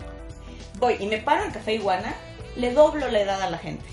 voy 0.78 0.96
y 1.00 1.06
me 1.06 1.16
paro 1.18 1.44
en 1.44 1.52
Café 1.52 1.74
Iguana, 1.74 2.14
le 2.56 2.72
doblo 2.74 3.08
la 3.08 3.20
edad 3.20 3.40
a 3.40 3.48
la 3.48 3.58
gente. 3.58 3.84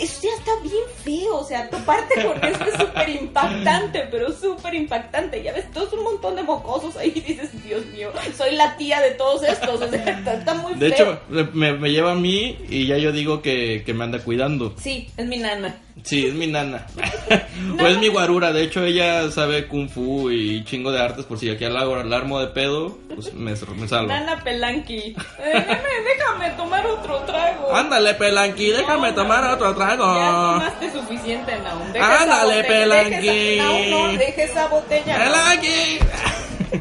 Eso 0.00 0.20
ya 0.22 0.30
está 0.38 0.50
bien 0.62 0.82
feo, 1.04 1.36
o 1.36 1.44
sea, 1.44 1.68
toparte 1.68 2.24
con 2.24 2.42
esto 2.44 2.64
es 2.64 2.74
súper 2.74 3.08
impactante, 3.10 4.08
pero 4.10 4.32
súper 4.32 4.74
impactante. 4.74 5.42
Ya 5.42 5.52
ves, 5.52 5.70
todos 5.72 5.92
un 5.92 6.04
montón 6.04 6.36
de 6.36 6.42
mocosos 6.42 6.96
ahí 6.96 7.12
y 7.14 7.20
dices, 7.32 7.50
Dios 7.64 7.84
mío, 7.86 8.10
soy 8.36 8.54
la 8.56 8.76
tía 8.76 9.00
de 9.00 9.10
todos 9.12 9.42
estos, 9.42 9.80
o 9.80 9.88
sea, 9.88 10.04
está, 10.18 10.34
está 10.34 10.54
muy 10.54 10.74
De 10.74 10.92
feo. 10.92 11.12
hecho, 11.12 11.20
me, 11.52 11.72
me 11.74 11.90
lleva 11.90 12.12
a 12.12 12.16
mí 12.16 12.56
y 12.68 12.86
ya 12.86 12.96
yo 12.98 13.12
digo 13.12 13.42
que, 13.42 13.82
que 13.84 13.94
me 13.94 14.04
anda 14.04 14.18
cuidando. 14.20 14.74
Sí, 14.78 15.10
es 15.16 15.26
mi 15.26 15.36
nana. 15.36 15.76
Sí, 16.04 16.26
es 16.26 16.34
mi 16.34 16.46
nana. 16.46 16.86
o 17.78 17.86
es 17.86 17.98
mi 17.98 18.08
guarura. 18.08 18.52
De 18.52 18.62
hecho, 18.62 18.84
ella 18.84 19.30
sabe 19.30 19.66
kung 19.66 19.88
fu 19.88 20.30
y 20.30 20.64
chingo 20.64 20.92
de 20.92 21.00
artes. 21.00 21.26
Por 21.26 21.38
si 21.38 21.50
aquí 21.50 21.64
al 21.64 21.74
la 21.74 22.16
armo 22.16 22.40
de 22.40 22.48
pedo, 22.48 22.98
pues 23.14 23.32
me, 23.34 23.52
me. 23.52 24.06
Nana 24.06 24.42
Pelanqui. 24.42 24.94
Eh, 24.94 25.14
déjame, 25.38 25.88
déjame 26.04 26.50
tomar 26.56 26.86
otro 26.86 27.18
trago. 27.20 27.74
Ándale, 27.74 28.14
Pelanqui, 28.14 28.70
déjame 28.70 29.12
tomar 29.12 29.44
no, 29.44 29.52
otro 29.54 29.76
Ya 29.78 29.89
trago. 29.96 30.52
tomaste 30.54 30.92
suficiente, 30.92 31.58
Naum. 31.58 31.92
Deja 31.92 32.22
Ándale, 32.22 32.60
esa- 32.60 32.68
Naum, 33.64 33.90
no, 33.90 34.18
deja 34.18 34.42
esa 34.42 34.66
botella. 34.68 35.18
Naum. 35.18 35.32
Pelanqui. 35.32 35.98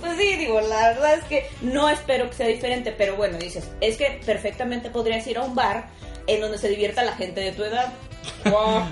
Pues 0.00 0.18
sí, 0.18 0.36
digo, 0.36 0.60
la 0.60 0.88
verdad 0.90 1.14
es 1.14 1.24
que 1.24 1.48
no 1.62 1.88
espero 1.88 2.28
que 2.28 2.36
sea 2.36 2.46
diferente, 2.46 2.92
pero 2.92 3.16
bueno, 3.16 3.38
dices, 3.38 3.70
es 3.80 3.96
que 3.96 4.20
perfectamente 4.26 4.90
podrías 4.90 5.26
ir 5.26 5.38
a 5.38 5.42
un 5.42 5.54
bar 5.54 5.86
en 6.26 6.40
donde 6.40 6.58
se 6.58 6.68
divierta 6.68 7.02
la 7.04 7.12
gente 7.14 7.40
de 7.40 7.52
tu 7.52 7.62
edad. 7.64 7.92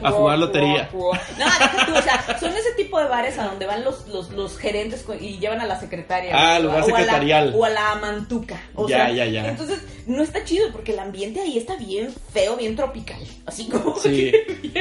A 0.03 0.11
jugar 0.11 0.39
lotería. 0.39 0.91
No, 0.93 1.11
deja 1.45 1.87
tú, 1.87 1.95
o 1.97 2.03
sea, 2.03 2.39
son 2.39 2.55
ese 2.55 2.73
tipo 2.77 2.99
de 2.99 3.07
bares 3.07 3.39
a 3.39 3.45
donde 3.47 3.65
van 3.67 3.83
los, 3.85 4.07
los, 4.09 4.31
los 4.31 4.59
gerentes 4.59 5.05
y 5.21 5.39
llevan 5.39 5.61
a 5.61 5.67
la 5.67 5.79
secretaria. 5.81 6.33
Ah, 6.35 6.59
o- 6.59 6.63
lugar 6.65 6.77
o 6.83 6.85
a 6.85 6.89
la- 6.89 6.97
secretarial. 6.97 7.53
O 7.57 7.65
a 7.65 7.71
la 7.71 7.95
mantuca. 7.97 8.61
O 8.75 8.87
Ya, 8.89 9.07
sea, 9.07 9.11
ya, 9.13 9.25
ya. 9.27 9.49
Entonces, 9.49 9.79
no 10.07 10.23
está 10.23 10.45
chido 10.45 10.71
porque 10.73 10.93
el 10.93 10.99
ambiente 10.99 11.41
ahí 11.41 11.57
está 11.57 11.77
bien 11.77 12.15
feo, 12.33 12.57
bien 12.57 12.77
tropical. 12.77 13.21
Así 13.47 13.69
como. 13.69 13.99
Sí. 13.99 14.33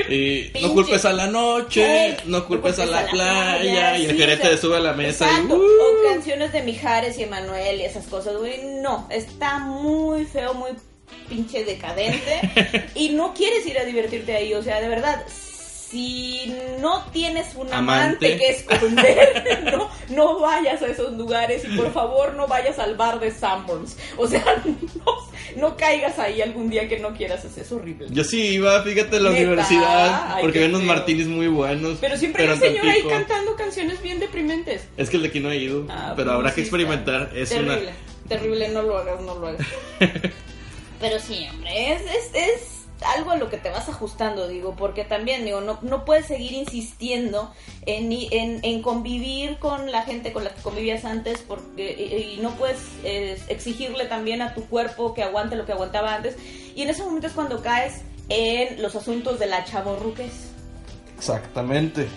Y 0.10 0.52
no 0.62 0.74
culpes 0.74 1.06
a 1.06 1.14
la 1.14 1.28
noche, 1.28 2.18
no 2.26 2.46
culpes 2.46 2.78
a 2.80 2.86
la 2.86 3.06
playa, 3.08 3.98
y 3.98 4.06
el 4.06 4.12
sí, 4.12 4.18
gerente 4.18 4.44
o 4.44 4.46
sea, 4.48 4.52
le 4.52 4.58
sube 4.58 4.78
a 4.78 4.80
la 4.82 4.94
mesa 4.94 5.28
y 5.32 5.52
¡uh! 5.52 5.56
o 5.56 6.12
canciones 6.14 6.52
de 6.52 6.62
Mijares 6.64 7.18
y 7.20 7.24
Emanuel 7.24 7.80
y 7.80 7.84
esas 7.84 8.06
cosas, 8.08 8.36
güey. 8.38 8.62
No, 8.82 9.08
está 9.10 9.60
muy 9.60 10.26
feo, 10.26 10.54
muy 10.54 10.72
pinche 11.30 11.64
decadente. 11.64 12.90
y 12.96 13.10
no 13.10 13.34
quieres 13.34 13.66
ir 13.66 13.80
a 13.80 13.86
divertirte 13.86 14.36
ahí, 14.36 14.54
o 14.54 14.64
sea, 14.64 14.82
de 14.82 14.88
verdad. 14.88 15.24
Si 15.92 16.46
no 16.80 17.04
tienes 17.12 17.54
un 17.54 17.68
amante, 17.74 18.28
Amante. 18.28 18.38
que 18.38 18.50
esconder, 18.50 19.62
no, 19.74 19.90
no 20.08 20.40
vayas 20.40 20.82
a 20.82 20.88
esos 20.88 21.12
lugares 21.18 21.66
y 21.66 21.76
por 21.76 21.92
favor 21.92 22.34
no 22.36 22.48
vayas 22.48 22.80
al 22.80 22.96
bar 22.96 23.20
de 23.20 23.30
Sanborns. 23.30 23.98
O 24.16 24.26
sea, 24.26 24.42
no, 25.06 25.14
no 25.58 25.76
caigas 25.76 26.18
ahí 26.18 26.42
algún 26.42 26.70
día 26.70 26.88
que 26.88 26.98
no 27.00 27.14
quieras, 27.14 27.44
es, 27.44 27.72
horrible. 27.74 28.08
Yo 28.10 28.24
sí 28.24 28.42
iba, 28.42 28.82
fíjate, 28.84 29.18
a 29.18 29.20
la 29.20 29.32
¿Neta? 29.32 29.42
universidad, 29.42 30.40
porque 30.40 30.60
ven 30.60 30.74
unos 30.74 30.84
martinis 30.84 31.28
muy 31.28 31.48
buenos. 31.48 31.98
Pero 32.00 32.16
siempre 32.16 32.44
hay 32.44 32.54
un 32.54 32.60
señor 32.60 32.88
ahí 32.88 33.04
cantando 33.10 33.58
canciones 33.58 34.02
bien 34.02 34.22
deprimentes. 34.22 34.84
Es 34.96 35.10
que 35.10 35.18
el 35.18 35.24
de 35.24 35.28
aquí 35.28 35.42
no 35.42 35.52
he 35.52 35.58
ido, 35.58 35.88
Ah, 35.90 36.14
pero 36.16 36.32
habrá 36.32 36.54
que 36.54 36.62
experimentar. 36.62 37.32
Es 37.36 37.50
terrible, 37.50 37.82
una... 37.82 38.30
terrible, 38.30 38.70
no 38.70 38.82
lo 38.82 38.98
hagas, 38.98 39.20
no 39.20 39.36
lo 39.36 39.48
hagas. 39.48 39.68
Pero 41.02 41.20
sí, 41.20 41.48
hombre, 41.50 41.94
es, 41.94 42.02
es, 42.04 42.32
es 42.34 42.82
algo 43.18 43.32
a 43.32 43.36
lo 43.36 43.50
que 43.50 43.58
te 43.58 43.70
vas 43.70 43.90
ajustando, 43.90 44.48
digo, 44.48 44.76
porque 44.76 45.04
también, 45.04 45.44
digo, 45.44 45.62
no, 45.62 45.80
no 45.82 46.06
puedes 46.06 46.28
seguir 46.28 46.54
insistiendo 46.54 47.52
en, 47.86 48.12
en, 48.12 48.60
en 48.64 48.82
convivir 48.82 49.58
con 49.58 49.92
la 49.92 50.04
gente 50.04 50.32
con 50.32 50.44
la 50.44 50.54
que 50.54 50.62
convivías 50.62 51.04
antes, 51.04 51.44
porque 51.48 52.36
y, 52.38 52.40
no 52.42 52.52
puedes 52.52 52.78
eh, 53.04 53.42
exigirle 53.48 54.06
también 54.06 54.42
a 54.42 54.54
tu 54.54 54.66
cuerpo 54.66 55.14
que 55.14 55.24
aguante 55.24 55.56
lo 55.56 55.66
que 55.66 55.72
aguantaba 55.72 56.14
antes. 56.14 56.36
Y 56.76 56.84
en 56.84 56.90
ese 56.90 57.04
momento 57.04 57.28
es 57.28 57.34
cuando 57.34 57.62
caes 57.62 58.02
en 58.30 58.82
los 58.82 58.96
asuntos 58.96 59.40
de 59.40 59.48
la 59.48 59.66
chavorruques. 59.66 60.52
Exactamente. 61.18 62.08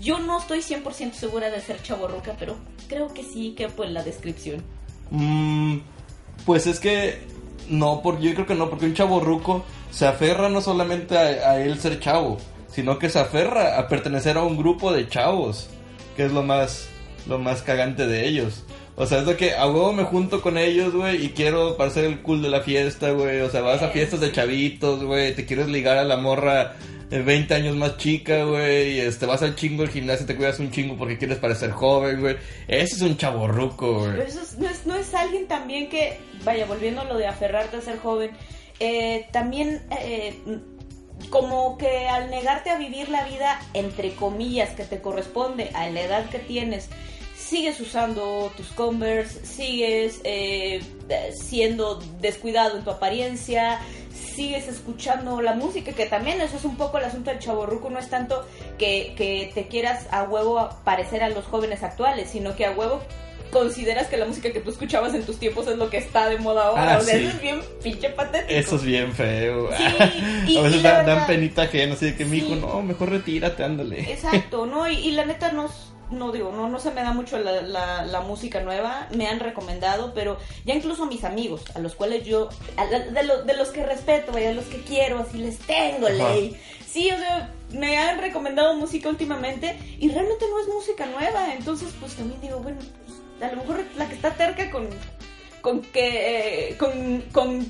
Yo 0.00 0.18
no 0.18 0.38
estoy 0.38 0.60
100% 0.60 1.12
segura 1.12 1.50
de 1.50 1.60
ser 1.60 1.82
chavorruca, 1.82 2.34
pero 2.38 2.56
creo 2.88 3.12
que 3.12 3.22
sí 3.22 3.54
que 3.56 3.64
en 3.64 3.94
la 3.94 4.02
descripción. 4.02 4.62
Mm, 5.10 5.78
pues 6.46 6.66
es 6.66 6.80
que 6.80 7.20
no, 7.68 8.00
porque 8.02 8.24
yo 8.24 8.34
creo 8.34 8.46
que 8.46 8.54
no, 8.54 8.70
porque 8.70 8.86
un 8.86 8.94
chavo 8.94 9.20
ruco 9.20 9.64
se 9.90 10.06
aferra 10.06 10.48
no 10.48 10.60
solamente 10.60 11.16
a, 11.16 11.50
a 11.50 11.60
él 11.60 11.78
ser 11.78 12.00
chavo, 12.00 12.38
sino 12.68 12.98
que 12.98 13.08
se 13.08 13.18
aferra 13.18 13.78
a 13.78 13.88
pertenecer 13.88 14.36
a 14.36 14.42
un 14.42 14.56
grupo 14.56 14.92
de 14.92 15.08
chavos, 15.08 15.68
que 16.16 16.24
es 16.24 16.32
lo 16.32 16.42
más, 16.42 16.88
lo 17.26 17.38
más 17.38 17.62
cagante 17.62 18.06
de 18.06 18.26
ellos. 18.26 18.64
O 18.94 19.06
sea, 19.06 19.20
es 19.20 19.26
de 19.26 19.36
que 19.36 19.54
a 19.54 19.66
huevo 19.66 19.92
me 19.92 20.04
junto 20.04 20.42
con 20.42 20.58
ellos, 20.58 20.94
güey, 20.94 21.24
y 21.24 21.28
quiero 21.30 21.76
parecer 21.78 22.04
el 22.04 22.20
cool 22.20 22.42
de 22.42 22.50
la 22.50 22.60
fiesta, 22.60 23.10
güey. 23.12 23.40
O 23.40 23.48
sea, 23.50 23.62
vas 23.62 23.82
a 23.82 23.88
fiestas 23.88 24.20
de 24.20 24.32
chavitos, 24.32 25.02
güey, 25.02 25.34
te 25.34 25.46
quieres 25.46 25.68
ligar 25.68 25.96
a 25.96 26.04
la 26.04 26.18
morra 26.18 26.74
de 27.08 27.22
20 27.22 27.54
años 27.54 27.76
más 27.76 27.96
chica, 27.96 28.44
güey, 28.44 28.96
y 28.96 29.00
este, 29.00 29.24
vas 29.26 29.42
al 29.42 29.54
chingo 29.56 29.82
al 29.82 29.88
gimnasio 29.90 30.24
y 30.24 30.26
te 30.26 30.36
cuidas 30.36 30.58
un 30.60 30.70
chingo 30.70 30.96
porque 30.96 31.16
quieres 31.18 31.38
parecer 31.38 31.70
joven, 31.70 32.20
güey. 32.20 32.36
Ese 32.68 32.96
es 32.96 33.02
un 33.02 33.16
chavo 33.16 33.48
ruco, 33.48 34.00
güey. 34.00 34.12
Pero 34.12 34.22
eso 34.24 34.40
es- 34.42 34.58
no, 34.58 34.68
es, 34.68 34.86
no 34.86 34.94
es 34.96 35.14
alguien 35.14 35.46
también 35.48 35.88
que, 35.88 36.18
vaya, 36.44 36.66
volviendo 36.66 37.00
a 37.00 37.04
lo 37.04 37.16
de 37.16 37.26
aferrarte 37.26 37.78
a 37.78 37.80
ser 37.80 37.98
joven, 37.98 38.30
eh, 38.80 39.26
también 39.32 39.82
eh, 40.02 40.34
como 41.30 41.78
que 41.78 42.08
al 42.08 42.30
negarte 42.30 42.70
a 42.70 42.78
vivir 42.78 43.08
la 43.08 43.24
vida, 43.24 43.60
entre 43.74 44.12
comillas, 44.14 44.70
que 44.70 44.84
te 44.84 45.00
corresponde 45.00 45.70
a 45.74 45.88
la 45.88 46.00
edad 46.02 46.28
que 46.30 46.38
tienes, 46.38 46.88
sigues 47.42 47.80
usando 47.80 48.50
tus 48.56 48.68
Converse, 48.68 49.44
sigues 49.44 50.20
eh, 50.24 50.80
siendo 51.34 51.96
descuidado 52.20 52.78
en 52.78 52.84
tu 52.84 52.90
apariencia, 52.90 53.78
sigues 54.34 54.68
escuchando 54.68 55.40
la 55.42 55.54
música, 55.54 55.92
que 55.92 56.06
también 56.06 56.40
eso 56.40 56.56
es 56.56 56.64
un 56.64 56.76
poco 56.76 56.98
el 56.98 57.04
asunto 57.04 57.30
del 57.30 57.38
chaborruco, 57.40 57.90
no 57.90 57.98
es 57.98 58.08
tanto 58.08 58.46
que, 58.78 59.14
que 59.16 59.50
te 59.54 59.66
quieras 59.68 60.06
a 60.10 60.22
huevo 60.24 60.68
parecer 60.84 61.22
a 61.22 61.28
los 61.28 61.44
jóvenes 61.44 61.82
actuales, 61.82 62.30
sino 62.30 62.54
que 62.56 62.64
a 62.66 62.70
huevo 62.72 63.00
consideras 63.50 64.06
que 64.06 64.16
la 64.16 64.24
música 64.24 64.50
que 64.50 64.60
tú 64.60 64.70
escuchabas 64.70 65.12
en 65.12 65.24
tus 65.26 65.38
tiempos 65.38 65.66
es 65.66 65.76
lo 65.76 65.90
que 65.90 65.98
está 65.98 66.26
de 66.30 66.38
moda 66.38 66.68
ahora. 66.68 66.94
Ah, 66.94 66.98
o 66.98 67.00
sea, 67.02 67.18
sí. 67.18 67.24
eso 67.26 67.36
es 67.36 67.42
bien 67.42 67.60
pinche 67.82 68.08
patético. 68.08 68.50
Eso 68.58 68.76
es 68.76 68.82
bien 68.82 69.12
feo. 69.12 69.68
Sí, 69.76 69.84
y- 70.54 70.56
a 70.56 70.62
veces 70.62 70.82
dan, 70.82 71.26
penita 71.26 71.62
ajena, 71.62 71.92
así 71.92 72.06
de 72.06 72.16
que 72.16 72.24
mi 72.24 72.38
hijo, 72.38 72.54
Sí. 72.54 72.60
no, 72.62 72.80
mejor 72.80 73.10
retírate, 73.10 73.62
ándale. 73.62 74.10
Exacto, 74.10 74.64
¿no? 74.64 74.88
Y, 74.90 74.94
y 74.94 75.10
la 75.10 75.26
neta 75.26 75.52
no, 75.52 75.68
no 76.12 76.30
digo, 76.32 76.52
no, 76.52 76.68
no 76.68 76.78
se 76.78 76.90
me 76.90 77.02
da 77.02 77.12
mucho 77.12 77.38
la, 77.38 77.62
la, 77.62 78.04
la 78.04 78.20
música 78.20 78.60
nueva, 78.60 79.08
me 79.16 79.26
han 79.28 79.40
recomendado, 79.40 80.12
pero 80.14 80.38
ya 80.64 80.74
incluso 80.74 81.06
mis 81.06 81.24
amigos, 81.24 81.62
a 81.74 81.78
los 81.78 81.94
cuales 81.94 82.24
yo, 82.24 82.48
a 82.76 82.86
de, 82.86 83.22
lo- 83.24 83.42
de 83.44 83.54
los 83.56 83.68
que 83.70 83.84
respeto, 83.84 84.32
vaya, 84.32 84.48
de 84.50 84.54
los 84.54 84.66
que 84.66 84.82
quiero, 84.82 85.18
así 85.18 85.38
les 85.38 85.58
tengo 85.58 86.06
Ajá. 86.06 86.14
ley. 86.16 86.56
Sí, 86.86 87.10
o 87.10 87.16
sea, 87.18 87.50
me 87.70 87.96
han 87.96 88.18
recomendado 88.20 88.74
música 88.74 89.08
últimamente 89.08 89.78
y 89.98 90.10
realmente 90.10 90.44
no 90.48 90.60
es 90.60 90.68
música 90.68 91.06
nueva, 91.06 91.54
entonces 91.54 91.88
pues 91.98 92.14
también 92.14 92.40
digo, 92.40 92.58
bueno, 92.58 92.78
pues, 93.06 93.50
a 93.50 93.54
lo 93.54 93.62
mejor 93.62 93.82
la 93.96 94.06
que 94.08 94.14
está 94.14 94.30
terca 94.34 94.70
con, 94.70 94.88
con 95.62 95.80
que, 95.80 96.68
eh, 96.70 96.76
con, 96.76 97.22
con, 97.32 97.66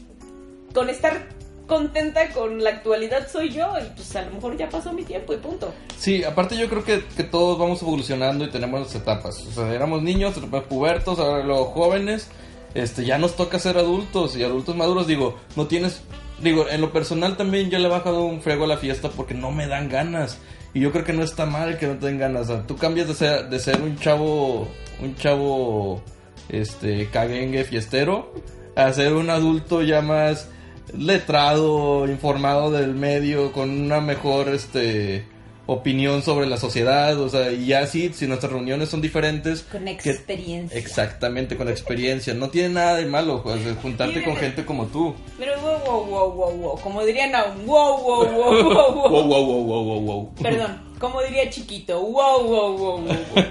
con 0.74 0.90
estar 0.90 1.28
contenta 1.72 2.28
con 2.32 2.62
la 2.62 2.68
actualidad 2.68 3.28
soy 3.32 3.48
yo 3.48 3.74
y 3.78 3.88
pues 3.96 4.14
a 4.14 4.22
lo 4.22 4.32
mejor 4.32 4.58
ya 4.58 4.68
pasó 4.68 4.92
mi 4.92 5.04
tiempo 5.04 5.32
y 5.32 5.38
punto. 5.38 5.72
Sí, 5.96 6.22
aparte 6.22 6.54
yo 6.54 6.68
creo 6.68 6.84
que, 6.84 6.98
todos 7.24 7.58
vamos 7.58 7.80
evolucionando 7.80 8.44
y 8.44 8.50
tenemos 8.50 8.80
las 8.82 8.94
etapas. 8.94 9.40
O 9.40 9.52
sea, 9.52 9.72
éramos 9.72 10.02
niños, 10.02 10.38
después 10.38 10.64
pubertos, 10.64 11.18
ahora 11.18 11.42
luego 11.42 11.64
jóvenes. 11.66 12.28
Este, 12.74 13.06
ya 13.06 13.16
nos 13.16 13.36
toca 13.36 13.58
ser 13.58 13.78
adultos 13.78 14.36
y 14.36 14.42
adultos 14.42 14.76
maduros. 14.76 15.06
Digo, 15.06 15.38
no 15.56 15.66
tienes. 15.66 16.02
Digo, 16.42 16.68
en 16.68 16.82
lo 16.82 16.92
personal 16.92 17.38
también 17.38 17.70
yo 17.70 17.78
le 17.78 17.86
he 17.86 17.90
bajado 17.90 18.24
un 18.24 18.42
frego 18.42 18.64
a 18.64 18.68
la 18.68 18.76
fiesta 18.76 19.08
porque 19.08 19.32
no 19.32 19.50
me 19.50 19.66
dan 19.66 19.88
ganas. 19.88 20.38
Y 20.74 20.80
yo 20.80 20.92
creo 20.92 21.04
que 21.04 21.14
no 21.14 21.22
está 21.22 21.46
mal 21.46 21.78
que 21.78 21.86
no 21.86 21.94
te 21.94 22.06
den 22.06 22.18
ganas. 22.18 22.48
Tú 22.66 22.76
cambias 22.76 23.08
de 23.08 23.14
ser, 23.14 23.48
de 23.48 23.58
ser 23.58 23.80
un 23.80 23.98
chavo. 23.98 24.68
Un 25.00 25.16
chavo. 25.16 26.02
Este, 26.50 27.08
caguengue 27.08 27.64
fiestero. 27.64 28.34
A 28.76 28.92
ser 28.92 29.14
un 29.14 29.30
adulto 29.30 29.82
ya 29.82 30.02
más 30.02 30.48
letrado, 30.96 32.06
informado 32.08 32.70
del 32.70 32.94
medio, 32.94 33.52
con 33.52 33.70
una 33.70 34.00
mejor 34.00 34.48
este 34.48 35.24
opinión 35.64 36.22
sobre 36.22 36.46
la 36.46 36.56
sociedad, 36.56 37.18
o 37.20 37.28
sea, 37.28 37.52
y 37.52 37.66
ya 37.66 37.86
sí, 37.86 38.10
si 38.12 38.26
nuestras 38.26 38.52
reuniones 38.52 38.88
son 38.88 39.00
diferentes, 39.00 39.62
Con 39.62 39.84
que- 39.84 39.92
experiencia. 39.92 40.76
exactamente, 40.78 41.56
con 41.56 41.68
experiencia, 41.68 42.34
no 42.34 42.50
tiene 42.50 42.70
nada 42.70 42.96
de 42.96 43.06
malo, 43.06 43.42
pues, 43.44 43.60
juntarte 43.80 44.24
con 44.24 44.36
gente 44.36 44.64
como 44.66 44.86
tú. 44.86 45.14
Pero 45.38 45.58
wow, 45.60 45.78
wow, 45.86 46.04
wow, 46.04 46.32
wow, 46.32 46.52
wow. 46.56 46.80
Como 46.80 47.04
dirían 47.04 47.32
wow, 47.64 47.96
wow, 47.96 48.26
wow, 48.26 48.62
wow. 48.64 49.08
Wow, 49.08 49.24
wow, 49.24 49.44
wow, 49.46 49.64
wow, 49.64 49.84
wow, 49.84 50.00
wow. 50.00 50.34
Perdón, 50.42 50.80
como 50.98 51.22
diría 51.22 51.48
chiquito, 51.48 52.00
wow, 52.00 52.42
wow, 52.42 52.76
wow, 52.76 52.98
wow, 52.98 53.16
wow. 53.34 53.44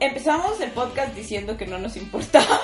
Empezamos 0.00 0.60
el 0.60 0.72
podcast 0.72 1.14
diciendo 1.14 1.56
que 1.56 1.66
no 1.66 1.78
nos 1.78 1.96
importaba. 1.96 2.60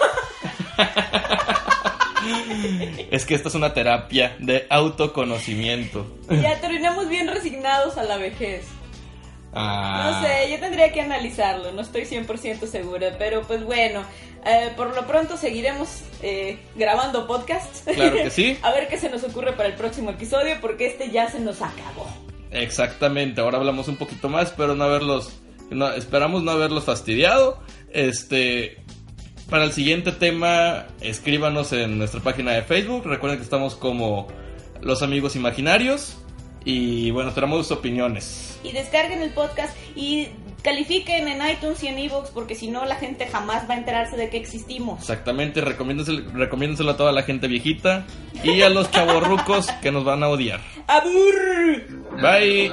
Es 3.11 3.25
que 3.25 3.35
esta 3.35 3.49
es 3.49 3.55
una 3.55 3.73
terapia 3.75 4.37
de 4.39 4.67
autoconocimiento. 4.71 6.07
Ya 6.31 6.61
terminamos 6.61 7.09
bien 7.09 7.29
resignados 7.29 7.97
a 7.97 8.05
la 8.05 8.17
vejez. 8.17 8.65
Ah. 9.53 10.11
No 10.13 10.27
sé, 10.27 10.51
yo 10.51 10.61
tendría 10.61 10.93
que 10.93 11.01
analizarlo, 11.01 11.73
no 11.73 11.81
estoy 11.81 12.03
100% 12.03 12.67
segura, 12.67 13.17
pero 13.19 13.43
pues 13.43 13.65
bueno, 13.65 14.03
eh, 14.45 14.71
por 14.77 14.95
lo 14.95 15.07
pronto 15.07 15.37
seguiremos 15.37 16.03
eh, 16.23 16.59
grabando 16.77 17.27
podcasts. 17.27 17.83
Claro 17.93 18.17
que 18.17 18.31
sí. 18.31 18.59
a 18.63 18.71
ver 18.73 18.89
qué 18.89 18.99
se 18.99 19.09
nos 19.09 19.25
ocurre 19.25 19.53
para 19.53 19.69
el 19.69 19.75
próximo 19.75 20.11
episodio, 20.11 20.57
porque 20.61 20.87
este 20.87 21.11
ya 21.11 21.31
se 21.31 21.41
nos 21.41 21.63
acabó. 21.63 22.07
Exactamente, 22.51 23.41
ahora 23.41 23.59
hablamos 23.59 23.89
un 23.89 23.97
poquito 23.97 24.29
más, 24.29 24.53
pero 24.53 24.75
no 24.75 24.85
haberlos, 24.85 25.33
no, 25.71 25.93
esperamos 25.93 26.43
no 26.43 26.51
haberlos 26.51 26.85
fastidiado. 26.85 27.61
Este, 27.91 28.85
para 29.49 29.65
el 29.65 29.73
siguiente 29.73 30.13
tema, 30.13 30.87
escríbanos 31.01 31.73
en 31.73 31.99
nuestra 31.99 32.21
página 32.21 32.53
de 32.53 32.63
Facebook. 32.63 33.05
Recuerden 33.07 33.39
que 33.39 33.45
estamos 33.45 33.75
como 33.75 34.29
los 34.81 35.03
amigos 35.03 35.37
imaginarios 35.37 36.17
y 36.65 37.11
bueno, 37.11 37.33
tenemos 37.33 37.67
sus 37.67 37.79
opiniones. 37.79 38.59
Y 38.63 38.73
descarguen 38.73 39.23
el 39.23 39.31
podcast 39.31 39.77
y 39.97 40.29
califiquen 40.69 41.29
en 41.29 41.49
iTunes 41.49 41.83
y 41.83 41.87
en 41.89 41.99
Evox, 41.99 42.29
porque 42.31 42.55
si 42.55 42.69
no 42.69 42.85
la 42.85 42.97
gente 42.97 43.27
jamás 43.27 43.69
va 43.69 43.73
a 43.75 43.79
enterarse 43.79 44.17
de 44.19 44.29
que 44.29 44.37
existimos. 44.37 45.01
Exactamente, 45.01 45.63
recomiéndenselo, 45.63 46.31
recomiéndenselo 46.35 46.91
a 46.91 46.97
toda 46.99 47.11
la 47.13 47.23
gente 47.23 47.49
viejita 47.49 48.05
y 48.45 48.61
a 48.61 48.69
los 48.69 48.91
chavorrucos 48.91 49.67
que 49.81 49.91
nos 49.91 50.05
van 50.05 50.23
a 50.23 50.29
odiar. 50.29 50.61
¡Abur! 50.87 51.87
Bye. 52.21 52.71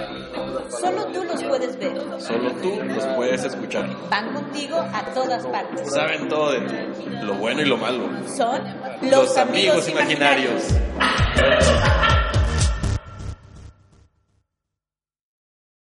Solo 0.82 1.06
tú 1.14 1.24
nos 1.24 1.42
puedes 1.44 1.80
ver. 1.80 1.94
Solo 2.20 2.52
tú 2.62 2.82
los 2.84 3.06
puedes 3.16 3.44
escuchar. 3.46 3.88
Van 4.10 4.34
contigo 4.34 4.76
a 4.78 5.02
todas 5.14 5.46
partes. 5.48 5.94
Saben 5.94 6.28
todo 6.28 6.52
de 6.52 6.60
ti, 6.62 6.76
lo 7.22 7.36
bueno 7.36 7.62
y 7.62 7.66
lo 7.66 7.78
malo. 7.78 8.10
Son 8.36 8.62
Los, 9.10 9.38
amigos, 9.38 9.88
imaginarios. 9.88 10.64
imaginarios. 10.96 12.25